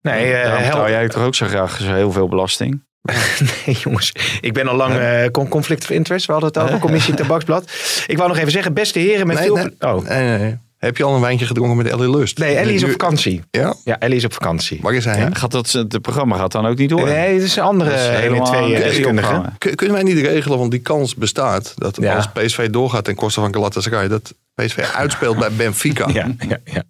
[0.01, 2.83] Nee, eh, hel- betaal jij toch ook zo graag zo heel veel belasting.
[3.65, 4.11] nee, jongens.
[4.41, 6.25] Ik ben al lang eh, con- conflict of interest.
[6.25, 7.71] We hadden het over commissie tabaksblad.
[8.07, 9.55] Ik wou nog even zeggen, beste heren met Nee, veel...
[9.55, 9.71] nee.
[9.79, 10.57] Oh, Nee, nee, nee.
[10.77, 12.37] Heb je al een wijntje gedronken met Ellie Lust?
[12.37, 13.41] nee, Ellie is op vakantie.
[13.51, 13.75] Ja?
[13.83, 14.79] Ja, Ellie is op vakantie.
[14.81, 15.15] Waar is hij?
[15.17, 15.35] heen?
[15.35, 17.05] Gaat dat, het programma gaat dan ook niet door.
[17.05, 19.55] Nee, het is een andere Dat is hele helemaal twee eh, deskundigen.
[19.75, 22.15] Kunnen wij niet regelen, want die kans bestaat, dat Ja.
[22.15, 26.07] als PSV doorgaat ten koste van Galatasaray, dat PSV uitspeelt bij Benfica.
[26.13, 26.83] Ja, ja, ja.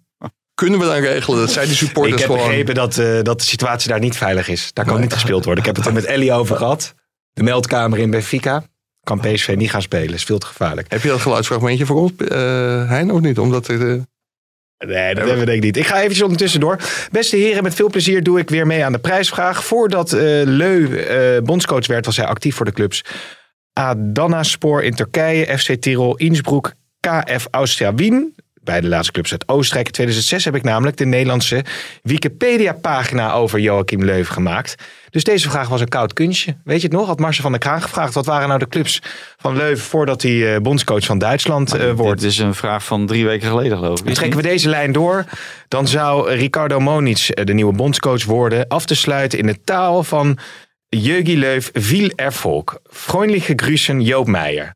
[0.62, 2.46] Kunnen we dan regelen dat zij die Ik supporters heb gewoon...
[2.46, 4.70] begrepen dat, eh, dat de situatie daar niet veilig is.
[4.72, 5.64] Daar kan niet gespeeld worden.
[5.64, 6.94] Ik heb het er met Ellie over gehad.
[7.32, 8.64] De meldkamer in Benfica.
[9.02, 10.14] Kan PSV niet gaan spelen.
[10.14, 10.90] Is veel te gevaarlijk.
[10.90, 13.38] Heb je dat geluidsfragmentje voor ons, eh Hein, of niet?
[13.38, 14.02] Omdat er, eh,
[14.86, 15.76] Nee, dat hebben we denk ik niet.
[15.76, 16.76] Ik ga eventjes ondertussen door.
[17.10, 19.64] Beste heren, met veel plezier doe ik weer mee aan de prijsvraag.
[19.64, 23.04] Voordat Leu bondscoach werd, was hij actief voor de clubs
[23.72, 28.34] Adanaspor in Turkije, FC Tirol, Innsbruck, KF Austria Wien.
[28.66, 29.86] Bij de laatste clubs uit Oostenrijk.
[29.86, 31.64] In 2006 heb ik namelijk de Nederlandse
[32.02, 34.74] Wikipedia-pagina over Joachim Leuven gemaakt.
[35.10, 36.56] Dus deze vraag was een koud kunstje.
[36.64, 37.06] Weet je het nog?
[37.06, 38.14] Had Marcel van der Kraan gevraagd.
[38.14, 39.02] Wat waren nou de clubs
[39.36, 42.20] van Leuven voordat hij eh, bondscoach van Duitsland eh, wordt?
[42.20, 44.14] Dit is een vraag van drie weken geleden geloof ik.
[44.14, 45.24] Trekken we deze lijn door.
[45.68, 48.68] Dan zou Ricardo Moniz eh, de nieuwe bondscoach worden.
[48.68, 50.38] Af te sluiten in de taal van
[50.88, 52.78] Jögi Leuf, viel Erfolg.
[52.90, 54.75] Freundliche Grüßen, Joop Meijer.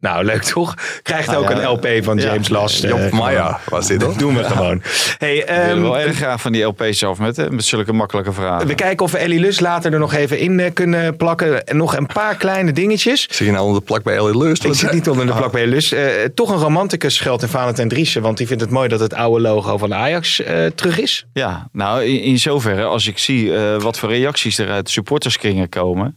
[0.00, 0.74] Nou, leuk toch?
[1.02, 2.82] Krijgt ook ja, een LP van ja, James Last.
[2.82, 3.10] Job.
[3.10, 4.18] Maya was dit Dat toch?
[4.18, 4.82] doen we gewoon.
[5.18, 7.92] Hey, Ik wil ehm, wel erg graag van die LP's af met, hè, met zulke
[7.92, 8.66] makkelijke vragen.
[8.66, 11.66] we kijken of we Ellie Lus later er nog even in eh, kunnen plakken.
[11.66, 13.22] En nog een paar kleine dingetjes.
[13.22, 14.64] Zit je nou onder de plak bij Ellie Lust?
[14.64, 15.92] Ik zit niet onder de plak bij Lus.
[15.92, 18.22] Eh, toch een romanticus geldt in Valentijn Driessen.
[18.22, 21.26] Want die vindt het mooi dat het oude logo van Ajax eh, terug is.
[21.32, 25.68] Ja, nou in, in zoverre, als ik zie eh, wat voor reacties er uit supporterskringen
[25.68, 26.16] komen,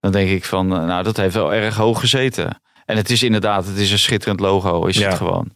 [0.00, 2.60] dan denk ik van, nou dat heeft wel erg hoog gezeten.
[2.90, 5.08] En het is inderdaad, het is een schitterend logo, is Ja.
[5.08, 5.50] het gewoon.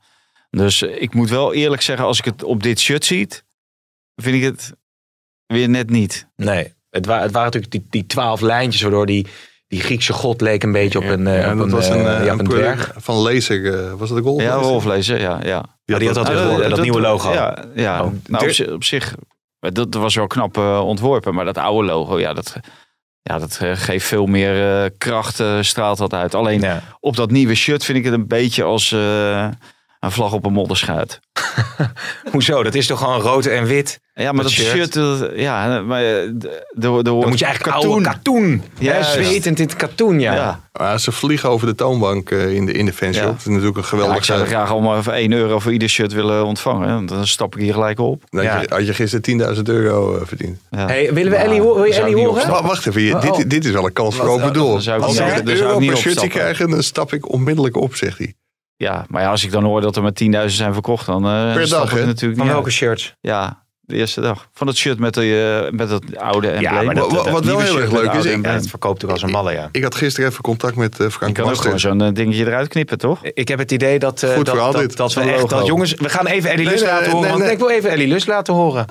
[0.50, 3.28] Dus ik moet wel eerlijk zeggen, als ik het op dit shirt zie,
[4.16, 4.72] vind ik het
[5.46, 6.26] weer net niet.
[6.36, 9.26] Nee, het, wa het waren natuurlijk die, die twaalf lijntjes waardoor die,
[9.68, 11.98] die Griekse god leek een beetje op een, eh, Ja, op dat een, was een,
[11.98, 12.92] ja, op een een dwerg.
[12.96, 13.74] van Laser.
[13.86, 14.40] eh, was het de goal?
[14.40, 15.40] Ja, Wolflezen, ja.
[15.42, 15.64] ja.
[15.84, 17.32] Ja, die had dat, Nou, dat, dat nieuwe logo.
[17.32, 18.04] Ja, ja.
[18.04, 19.14] Oh, nou, op, zich- op zich,
[19.58, 21.34] dat, dat was wel knap eh, ontworpen.
[21.34, 22.56] Maar dat oude logo, ja, dat,
[23.30, 26.34] ja, dat eh, geeft veel meer eh, kracht, eh, straalt dat uit.
[26.34, 26.82] Alleen Ja.
[27.00, 28.96] op dat nieuwe shirt vind ik het een beetje als
[30.04, 31.20] eh, een vlag op een modderschuit.
[32.32, 32.62] Hoezo?
[32.62, 34.02] Dat is toch gewoon rood en wit?
[34.14, 34.68] Ja, maar Dat dat, shirt?
[34.76, 36.50] shirt, dat- ja, maar eh, d- er
[36.80, 37.90] Dan wordt moet je eigenlijk katoen.
[37.90, 38.62] oude katoen.
[38.78, 40.34] Ja, zwetend in het katoen, ja.
[40.34, 40.60] Ja.
[40.72, 43.22] Ah, ze vliegen over de toonbank eh, in de, in de fanshop.
[43.24, 43.30] Ja.
[43.30, 44.16] Het is natuurlijk een Ja, geweldig...
[44.16, 46.88] ik zou er graag allemaal even 1 euro voor ieder shirt willen ontvangen.
[46.88, 48.22] hè, Dan stap ik hier gelijk op.
[48.30, 48.60] Dat Ja.
[48.60, 50.58] je, had je gisteren 10.000 euro eh, verdiend.
[50.70, 50.86] Ja.
[50.86, 52.50] Hey, willen we Ellie, wil je Ellie niet horen?
[52.50, 53.36] Wa- wacht even, je- Oh.
[53.36, 54.70] dit, dit is wel een kans voor open doel.
[54.72, 56.28] dan zou ik Als ik een euro per shirtje opstappen.
[56.28, 58.34] krijg, dan stap ik onmiddellijk op, zegt hij.
[58.76, 61.52] Ja, maar ja, als ik dan hoor dat er maar 10.000 zijn verkocht, dan eh
[61.54, 62.06] Per dag, hè?
[62.06, 62.72] natuurlijk Van niet welke uit.
[62.72, 63.14] shirts?
[63.20, 64.48] Ja, de eerste dag.
[64.52, 66.84] Van het shirt met, de, eh, met het oude embleem.
[66.84, 68.54] maar dat- Wat- wat wel heel shirt erg leuk is, ik- Ja, embleem.
[68.54, 69.68] het verkoopt ook als een malle, ja.
[69.72, 71.96] Ik had gisteren even contact met eh Je Frank kan ook gewoon Master.
[71.98, 73.18] zo'n dingetje eruit knippen, toch?
[73.22, 74.96] Ik heb het idee dat, eh, Goed dat, verhaal dat, dit.
[74.96, 75.48] dat we echt...
[75.48, 77.22] Dat, jongens, we gaan even Ellie Nee, Lus nee, laten nee, horen.
[77.28, 77.52] nee, want nee.
[77.52, 78.86] Ik wil even Ellie Lus laten horen.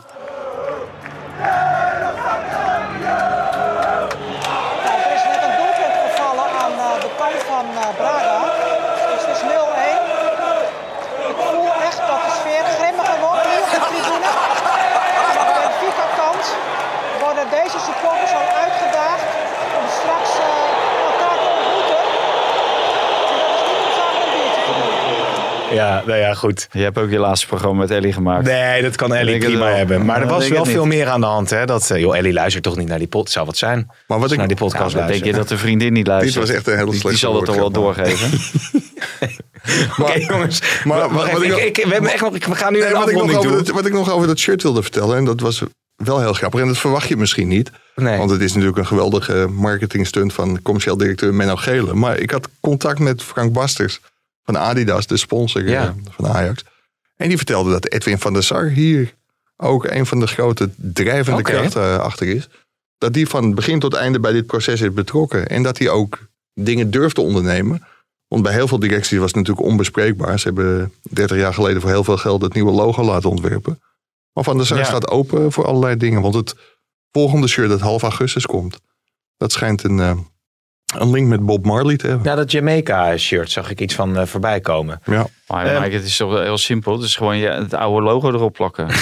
[3.63, 8.37] Nou, er is net een doelpunt gevallen aan eh, de kant van eh, Braga.
[9.11, 10.01] Dus het is 0-1.
[11.31, 14.29] Ik voel echt dat de sfeer grimmiger wordt hier op de tribune.
[15.29, 16.43] Aan de Benfica-kant
[17.23, 19.27] worden deze supporters al uitgedaagd
[19.79, 20.47] om straks eh,
[21.09, 22.01] elkaar te ontmoeten.
[23.31, 24.93] En dat is niet om samen een biertje te doen.
[25.83, 26.67] Ja, nou ja, goed.
[26.71, 28.45] Je hebt ook je laatste programma met Ellie gemaakt.
[28.45, 30.05] Nee, dat kan Ellie prima hebben.
[30.05, 31.49] Maar er was wel veel meer aan de hand.
[31.49, 31.65] Hè?
[31.65, 33.31] Dat, eh, joh, Ellie luistert toch niet naar die podcast.
[33.33, 33.91] Zou wat zijn.
[34.07, 36.33] Maar wat ik, naar die podcast Nou, denk je dat de vriendin niet luistert.
[36.33, 38.29] Dit was echt een hele Die- Die slechte zal het toch wel doorgeven.
[39.99, 40.59] Oké, jongens.
[40.83, 43.51] we, hebben echt nog, we gaan nu Nee, een wat, ik nog over doen.
[43.51, 45.61] dat, wat ik nog over dat shirt wilde vertellen, en dat was
[45.95, 46.59] wel heel grappig.
[46.61, 47.71] En dat verwacht je misschien niet.
[47.95, 48.17] Nee.
[48.17, 51.93] Want het is natuurlijk een geweldige marketingstunt van commercieel directeur Menno Gele.
[51.93, 53.99] Maar ik had contact met Frank Basters
[54.43, 55.83] van Adidas, de sponsor Ja.
[55.87, 56.63] eh, van Ajax.
[57.15, 59.13] En die vertelde dat Edwin van der Sar hier
[59.57, 62.49] ook een van de grote drijvende krachten eh, achter is.
[62.97, 65.47] Dat die van begin tot einde bij dit proces is betrokken.
[65.47, 66.19] En dat hij ook
[66.53, 67.83] dingen durft te ondernemen.
[68.27, 70.39] Want bij heel veel directies was het natuurlijk onbespreekbaar.
[70.39, 73.81] Ze hebben 30 jaar geleden voor heel veel geld het nieuwe logo laten ontwerpen.
[74.33, 74.83] Maar Van der Sar Ja.
[74.83, 76.21] staat open voor allerlei dingen.
[76.21, 76.55] Want het
[77.11, 78.79] volgende shirt dat half augustus komt,
[79.37, 80.17] dat schijnt een, eh,
[80.97, 82.25] een link met Bob Marley te hebben.
[82.29, 84.99] Ja, dat Jamaica-shirt zag ik iets van eh, voorbij komen.
[85.05, 85.25] Ja.
[85.47, 86.93] Maar Mike, het is toch heel simpel.
[86.93, 88.87] Het is gewoon je, het oude logo erop plakken.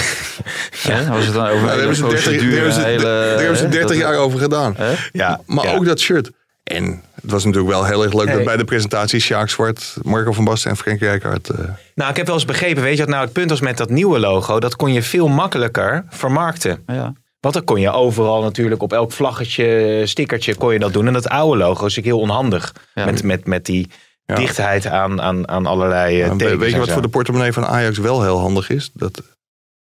[0.82, 1.06] ja.
[1.08, 3.02] Als het dan over Nou, daar hele hebben ze 30, daar procedure, hebben ze, hele...
[3.02, 4.76] daar hebben ze hè, 30 dat- jaar over gedaan.
[5.12, 5.74] Ja, Maar ja.
[5.74, 6.30] ook dat shirt.
[6.64, 8.34] En het was natuurlijk wel heel erg leuk Hey.
[8.36, 11.48] dat bij de presentatie Sjaak Zwart, Marco van Basten en Frank Rijkaard.
[11.48, 11.58] eh,
[11.94, 13.90] Nou, ik heb wel eens begrepen, weet je wat nou het punt was met dat
[13.90, 14.60] nieuwe logo?
[14.60, 16.82] Dat kon je veel makkelijker vermarkten.
[16.86, 17.12] Ja.
[17.42, 21.06] Want dan kon je overal natuurlijk op elk vlaggetje, stickertje kon je dat doen.
[21.06, 22.74] En dat oude logo is natuurlijk heel onhandig.
[22.94, 23.04] Ja.
[23.04, 23.90] Met, met, met die
[24.26, 24.34] Ja.
[24.34, 27.98] dichtheid aan, aan, aan allerlei Nou, we- weet je wat voor de portemonnee van Ajax
[27.98, 28.90] wel heel handig is?
[28.92, 29.22] Dat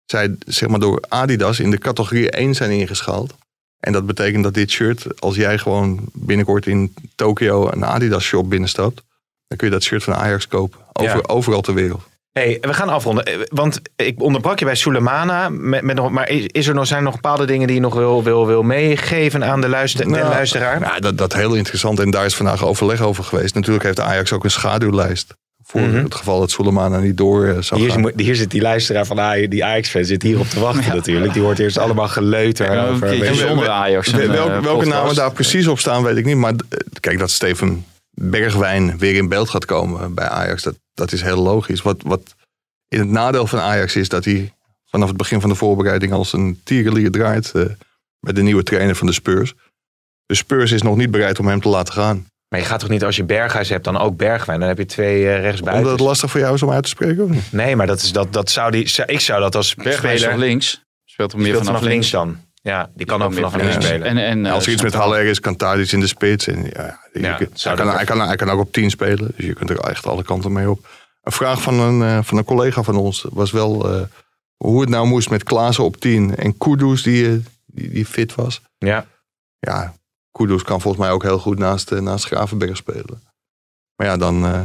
[0.05, 3.35] zij zeg maar door Adidas in de categorie 1 zijn ingeschaald.
[3.81, 8.51] En dat betekent dat dit shirt, als jij gewoon binnenkort in Tokio een Adidas shop
[8.51, 9.03] binnenstapt,
[9.47, 10.81] dan kun je dat shirt van Ajax kopen.
[10.93, 11.23] Over, Ja.
[11.27, 12.03] Overal ter wereld.
[12.33, 13.25] Hey, we gaan afronden.
[13.25, 15.49] Eh, Want ik onderbrak je bij Sulemana.
[15.49, 17.95] Met, met nog, maar is, er nog, zijn er nog bepaalde dingen die je nog
[17.95, 20.81] wil, wil, wil meegeven aan de, luister, de Nou, luisteraar?
[20.81, 22.01] Ja, dat, dat heel interessant.
[22.01, 23.55] En daar is vandaag overleg over geweest.
[23.55, 25.35] Natuurlijk heeft Ajax ook een schaduwlijst.
[25.65, 26.03] Voor Mhm.
[26.05, 28.11] het geval dat Soleimana niet door eh, zou Hier, gaan.
[28.17, 31.33] hier zit die luisteraar van Ajax, die Ajax-fan, zit hier op te wachten natuurlijk.
[31.33, 33.15] Die hoort eerst allemaal geleuter over.
[33.15, 34.11] je- zonder Ajax.
[34.11, 34.89] Welke eh, welke podcast.
[34.89, 36.37] namen daar precies op staan, weet ik niet.
[36.37, 36.53] Maar
[37.01, 37.85] kijk, dat Steven
[38.15, 41.83] Bergwijn weer in beeld gaat komen bij Ajax, dat, dat is heel logisch.
[41.83, 42.35] Wat, wat
[42.89, 44.53] in het nadeel van Ajax is dat hij
[44.87, 47.63] vanaf het begin van de voorbereiding als een tierenlier draait eh,
[48.21, 49.55] met de nieuwe trainer van de Spurs.
[50.27, 52.27] De Spurs is nog niet bereid om hem te laten gaan.
[52.49, 54.59] Maar je gaat toch niet als je Berghuis hebt, dan ook Bergwijn?
[54.61, 55.85] Dan heb je twee eh, rechtsbuiten.
[55.85, 57.25] Omdat het lastig voor jou is om uit te spreken?
[57.25, 57.53] Of niet?
[57.53, 60.39] Nee, maar dat is, dat, dat zou die, zou- ik zou dat als Bergwijn speler...
[60.39, 60.83] links?
[61.05, 62.11] Speelt er meer speelt vanaf, links.
[62.11, 62.37] dan.
[62.63, 63.75] Ja, die kan ook vanaf links.
[63.75, 64.07] spelen.
[64.07, 64.95] En, en, als eh, er iets met.
[64.95, 66.47] Haller is, kan Tadic in de spits.
[66.47, 66.65] En,
[67.13, 69.33] ja, kunt- hij, kan, hij, kan, hij kan ook op 10 spelen.
[69.37, 70.89] Dus je kunt er echt alle kanten mee op.
[71.23, 74.03] Een vraag van een, eh, van een collega van ons was wel eh,
[74.57, 77.35] hoe het nou moest met Klaassen op 10 en Kudus die, eh,
[77.67, 78.61] die, die fit was.
[78.79, 79.07] Ja.
[79.59, 79.95] Ja,
[80.31, 83.23] Kudus kan volgens mij ook heel goed naast, naast Gravenberg spelen.
[83.97, 84.61] Maar ja, dan eh,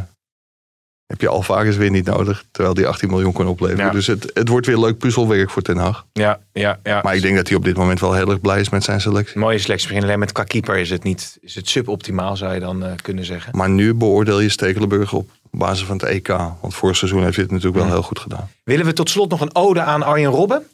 [1.07, 2.45] heb je Alvarez weer niet nodig.
[2.51, 3.85] Terwijl die 18 miljoen kan opleveren.
[3.85, 3.91] Ja.
[3.91, 6.05] Dus het, het wordt weer leuk puzzelwerk voor Ten Hag.
[6.13, 7.01] Ja, ja, ja.
[7.03, 9.01] Maar ik denk dat hij op dit moment wel heel erg blij is met zijn
[9.01, 9.39] selectie.
[9.39, 9.87] Mooie selectie.
[9.87, 12.91] Misschien alleen met qua keeper is het niet is het suboptimaal, zou je dan eh,
[13.01, 13.57] kunnen zeggen.
[13.57, 16.27] Maar nu beoordeel je Stekelenburg op basis van het EK.
[16.61, 17.93] Want vorig seizoen heeft hij het natuurlijk wel Ja.
[17.93, 18.49] heel goed gedaan.
[18.63, 20.67] Willen we tot slot nog een ode aan Arjen Robben?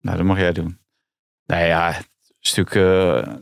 [0.00, 0.78] Nou, dat mag jij doen.
[1.46, 2.08] Nou ja, het
[2.40, 3.32] is natuurlijk, eh,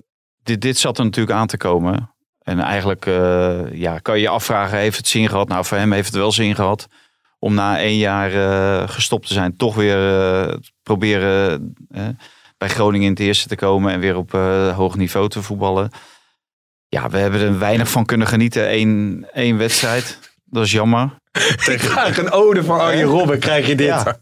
[0.43, 2.14] dit, dit zat er natuurlijk aan te komen.
[2.45, 5.49] En eigenlijk eh, ja, kan je je afvragen, heeft het zin gehad?
[5.49, 6.87] Nou, voor hem heeft het wel zin gehad.
[7.39, 11.75] Om na één jaar eh, gestopt te zijn, toch weer eh, proberen
[12.59, 13.93] bij Groningen in het eerste te komen.
[13.93, 15.91] En weer op eh, hoog niveau te voetballen.
[16.89, 18.73] Ja, we hebben er weinig van kunnen genieten.
[18.73, 20.19] Eén, één wedstrijd.
[20.45, 21.11] Dat is jammer.
[21.73, 23.87] Ik krijg een ode voor Arjen Robben, krijg je dit.
[23.87, 24.19] Ja.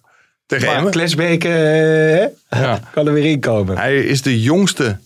[0.47, 0.91] Tegen Maar.
[0.91, 2.27] Klesbeek hè?
[2.49, 2.81] Ja.
[2.93, 3.77] kan er weer in komen.
[3.77, 4.99] Hij is de jongste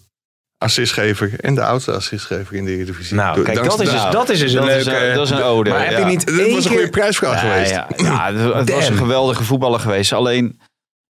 [0.59, 3.15] assistgever en de oudste assistgever in de Eredivisie.
[3.17, 5.07] Nou, Door- kijk, dat is, dus, dat is dus een dat is leuke...
[5.09, 5.99] een- dat is een ode, Maar heb ja.
[5.99, 7.71] je niet één was een goede prijsvraag Ja, geweest.
[7.71, 10.13] Ja, ja, het, het was een geweldige voetballer geweest.
[10.13, 10.61] Alleen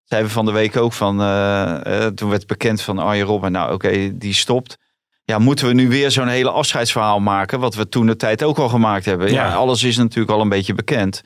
[0.03, 3.51] zeiden we van de week ook van, eh, eh, toen werd bekend van Arjen Robben,
[3.51, 4.77] nou oké, die stopt.
[5.23, 8.57] Ja, moeten we nu weer zo'n hele afscheidsverhaal maken, wat we toen de tijd ook
[8.57, 9.31] al gemaakt hebben.
[9.31, 9.53] Ja, Ja.
[9.53, 11.21] alles is natuurlijk al een beetje bekend.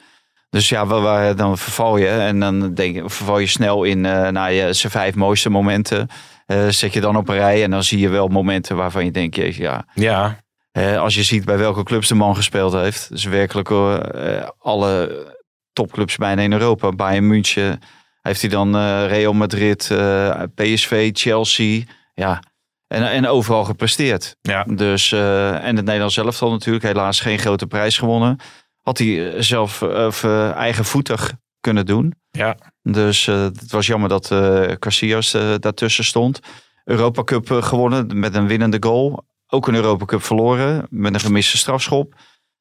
[0.50, 4.06] Dus ja, waar, waar- dan verval je en dan denk, je- verval je snel in
[4.06, 6.08] eh naar je zijn vijf mooiste momenten.
[6.50, 9.12] Eh, zet je dan op een rij en dan zie je wel momenten waarvan je
[9.12, 10.40] denkt, jezus, ja, Ja,
[10.72, 13.10] Hè, als je ziet bij welke clubs de man gespeeld heeft.
[13.10, 15.26] Dus werkelijk eh, alle
[15.74, 16.92] topclubs bijna in Europa.
[16.92, 17.80] Bayern München
[18.22, 21.82] heeft hij dan eh, Real Madrid, eh, PSV, Chelsea.
[22.14, 22.40] Ja,
[22.88, 24.36] en, en overal gepresteerd.
[24.42, 24.64] ja.
[24.64, 28.38] Dus, eh, en het Nederlands zelf al natuurlijk helaas geen grote prijs gewonnen.
[28.82, 32.14] Had hij eh, zelf eh, eh, eigenvoetig kunnen doen.
[32.32, 32.58] Ja.
[32.82, 36.40] Dus eh, het was jammer dat eh Casillas eh, daartussen stond.
[36.84, 39.24] Europa Cup gewonnen met een winnende goal.
[39.48, 42.14] Ook een Europa Cup verloren met een gemiste strafschop.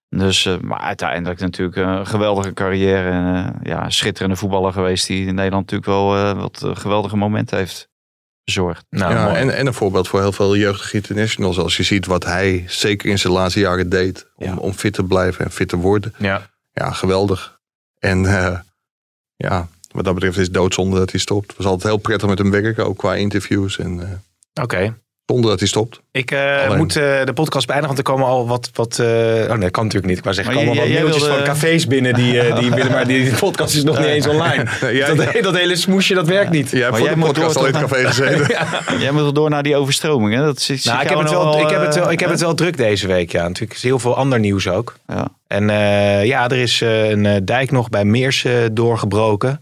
[0.08, 3.10] Dus, eh, maar uiteindelijk natuurlijk een geweldige carrière.
[3.10, 7.58] En eh, ja, schitterende voetballer geweest die in Nederland natuurlijk wel eh, wat geweldige momenten
[7.58, 7.88] heeft
[8.44, 8.84] bezorgd.
[8.90, 11.58] Nou, ja, en, en een voorbeeld voor heel veel jeugdige internationals.
[11.58, 14.30] Als je ziet wat hij zeker in zijn laatste jaren deed.
[14.34, 14.56] Om, Ja.
[14.56, 16.14] om fit te blijven en fit te worden.
[16.18, 16.46] ja.
[16.72, 17.58] Ja, geweldig.
[17.98, 18.58] En eh,
[19.38, 21.46] ja, wat dat betreft is doodzonde dat hij stopt.
[21.46, 22.86] Het was altijd heel prettig met hem werken.
[22.86, 23.78] Ook qua interviews.
[23.78, 24.98] En eh, Oké.
[25.34, 26.00] Zonder dat hij stopt.
[26.12, 26.76] Ik eh, Alleen.
[26.76, 28.70] moet eh, de podcast beëindigen, want er komen al wat...
[28.74, 30.16] wat eh, oh nee, dat kan natuurlijk niet.
[30.18, 32.90] Ik wou zeggen, er komen al wat mailtjes wilde- van cafés binnen die, die willen,
[32.92, 34.64] maar die, die podcast is nog niet eens online.
[34.92, 35.42] Ja, dat, ja.
[35.42, 36.70] dat hele smoesje, dat werkt niet.
[36.70, 38.66] Jij hebt Maar voor jij de moet podcast door al in het café gezeten.
[39.04, 40.44] Jij moet wel door naar die overstromingen.
[40.44, 42.34] Dat zit, Nou, ik heb, het wel, ik, heb het wel, ik heb hè?
[42.34, 43.42] het wel druk deze week, ja.
[43.42, 44.96] Natuurlijk is heel veel ander nieuws ook.
[45.06, 45.28] Ja.
[45.46, 49.60] En eh, ja, er is eh, een eh, dijk nog bij Meers eh, doorgebroken.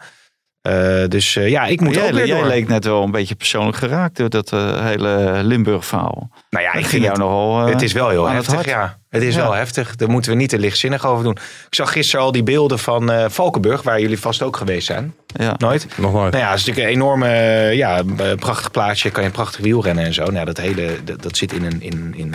[0.67, 2.47] Eh, dus eh, ja, ik moet jij, ook weer jij door.
[2.49, 6.31] leek net wel een beetje persoonlijk geraakt door dat eh, hele Limburg-verhaal.
[6.51, 7.67] nou ja, Dat ik ging vind jou het, nogal.
[7.67, 8.67] eh, het is wel heel het heftig, hart.
[8.67, 8.99] ja.
[9.09, 9.43] Het is Ja.
[9.43, 9.97] wel heftig.
[9.97, 11.33] Daar moeten we niet te lichtzinnig over doen.
[11.67, 15.15] Ik zag gisteren al die beelden van eh, Valkenburg, waar jullie vast ook geweest zijn.
[15.27, 15.55] Ja.
[15.59, 15.87] Nooit?
[15.97, 16.33] Nog nooit.
[16.33, 17.29] Nou ja, het is natuurlijk een enorme,
[17.75, 18.03] ja,
[18.39, 19.11] prachtig plaatsje.
[19.11, 20.25] Kan je prachtig wielrennen en zo.
[20.25, 22.35] Nou, dat hele, dat, dat zit in een, in, in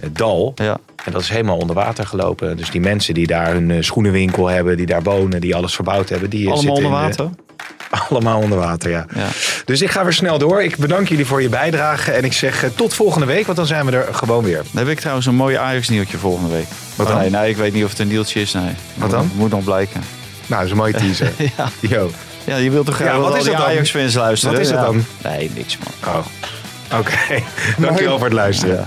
[0.00, 0.52] een dal.
[0.54, 0.78] Ja.
[1.04, 2.56] En dat is helemaal onder water gelopen.
[2.56, 6.30] Dus die mensen die daar hun schoenenwinkel hebben, die daar wonen, die alles verbouwd hebben,
[6.30, 7.44] die Allemaal zitten onder in de- water.
[8.08, 9.06] allemaal onder water, ja.
[9.14, 9.26] Ja.
[9.64, 10.62] Dus ik ga weer snel door.
[10.62, 12.12] Ik bedank jullie voor je bijdrage.
[12.12, 14.56] En ik zeg eh, tot volgende week, want dan zijn we er gewoon weer.
[14.72, 16.66] Dan heb ik trouwens een mooie Ajax-nieuwtje volgende week.
[16.96, 17.20] Wat Oh, dan?
[17.22, 18.52] Nee, nee, ik weet niet of het een nieuwtje is.
[18.52, 18.72] Nee.
[18.94, 19.24] Wat dan?
[19.26, 20.00] Moet, moet nog blijken.
[20.46, 21.32] Nou, dat is een mooie teaser.
[21.56, 21.68] Ja.
[21.80, 22.10] Yo.
[22.44, 23.50] ja, je wilt toch graag Ja, wat is?
[23.50, 24.54] Ajax-fans luisteren?
[24.56, 24.82] Wat is Ja.
[24.84, 25.04] dan?
[25.22, 26.14] Nee, niks man.
[26.14, 26.98] Oh.
[26.98, 27.42] Oké.
[27.86, 28.76] Dankjewel voor het luisteren.
[28.76, 28.86] Ja.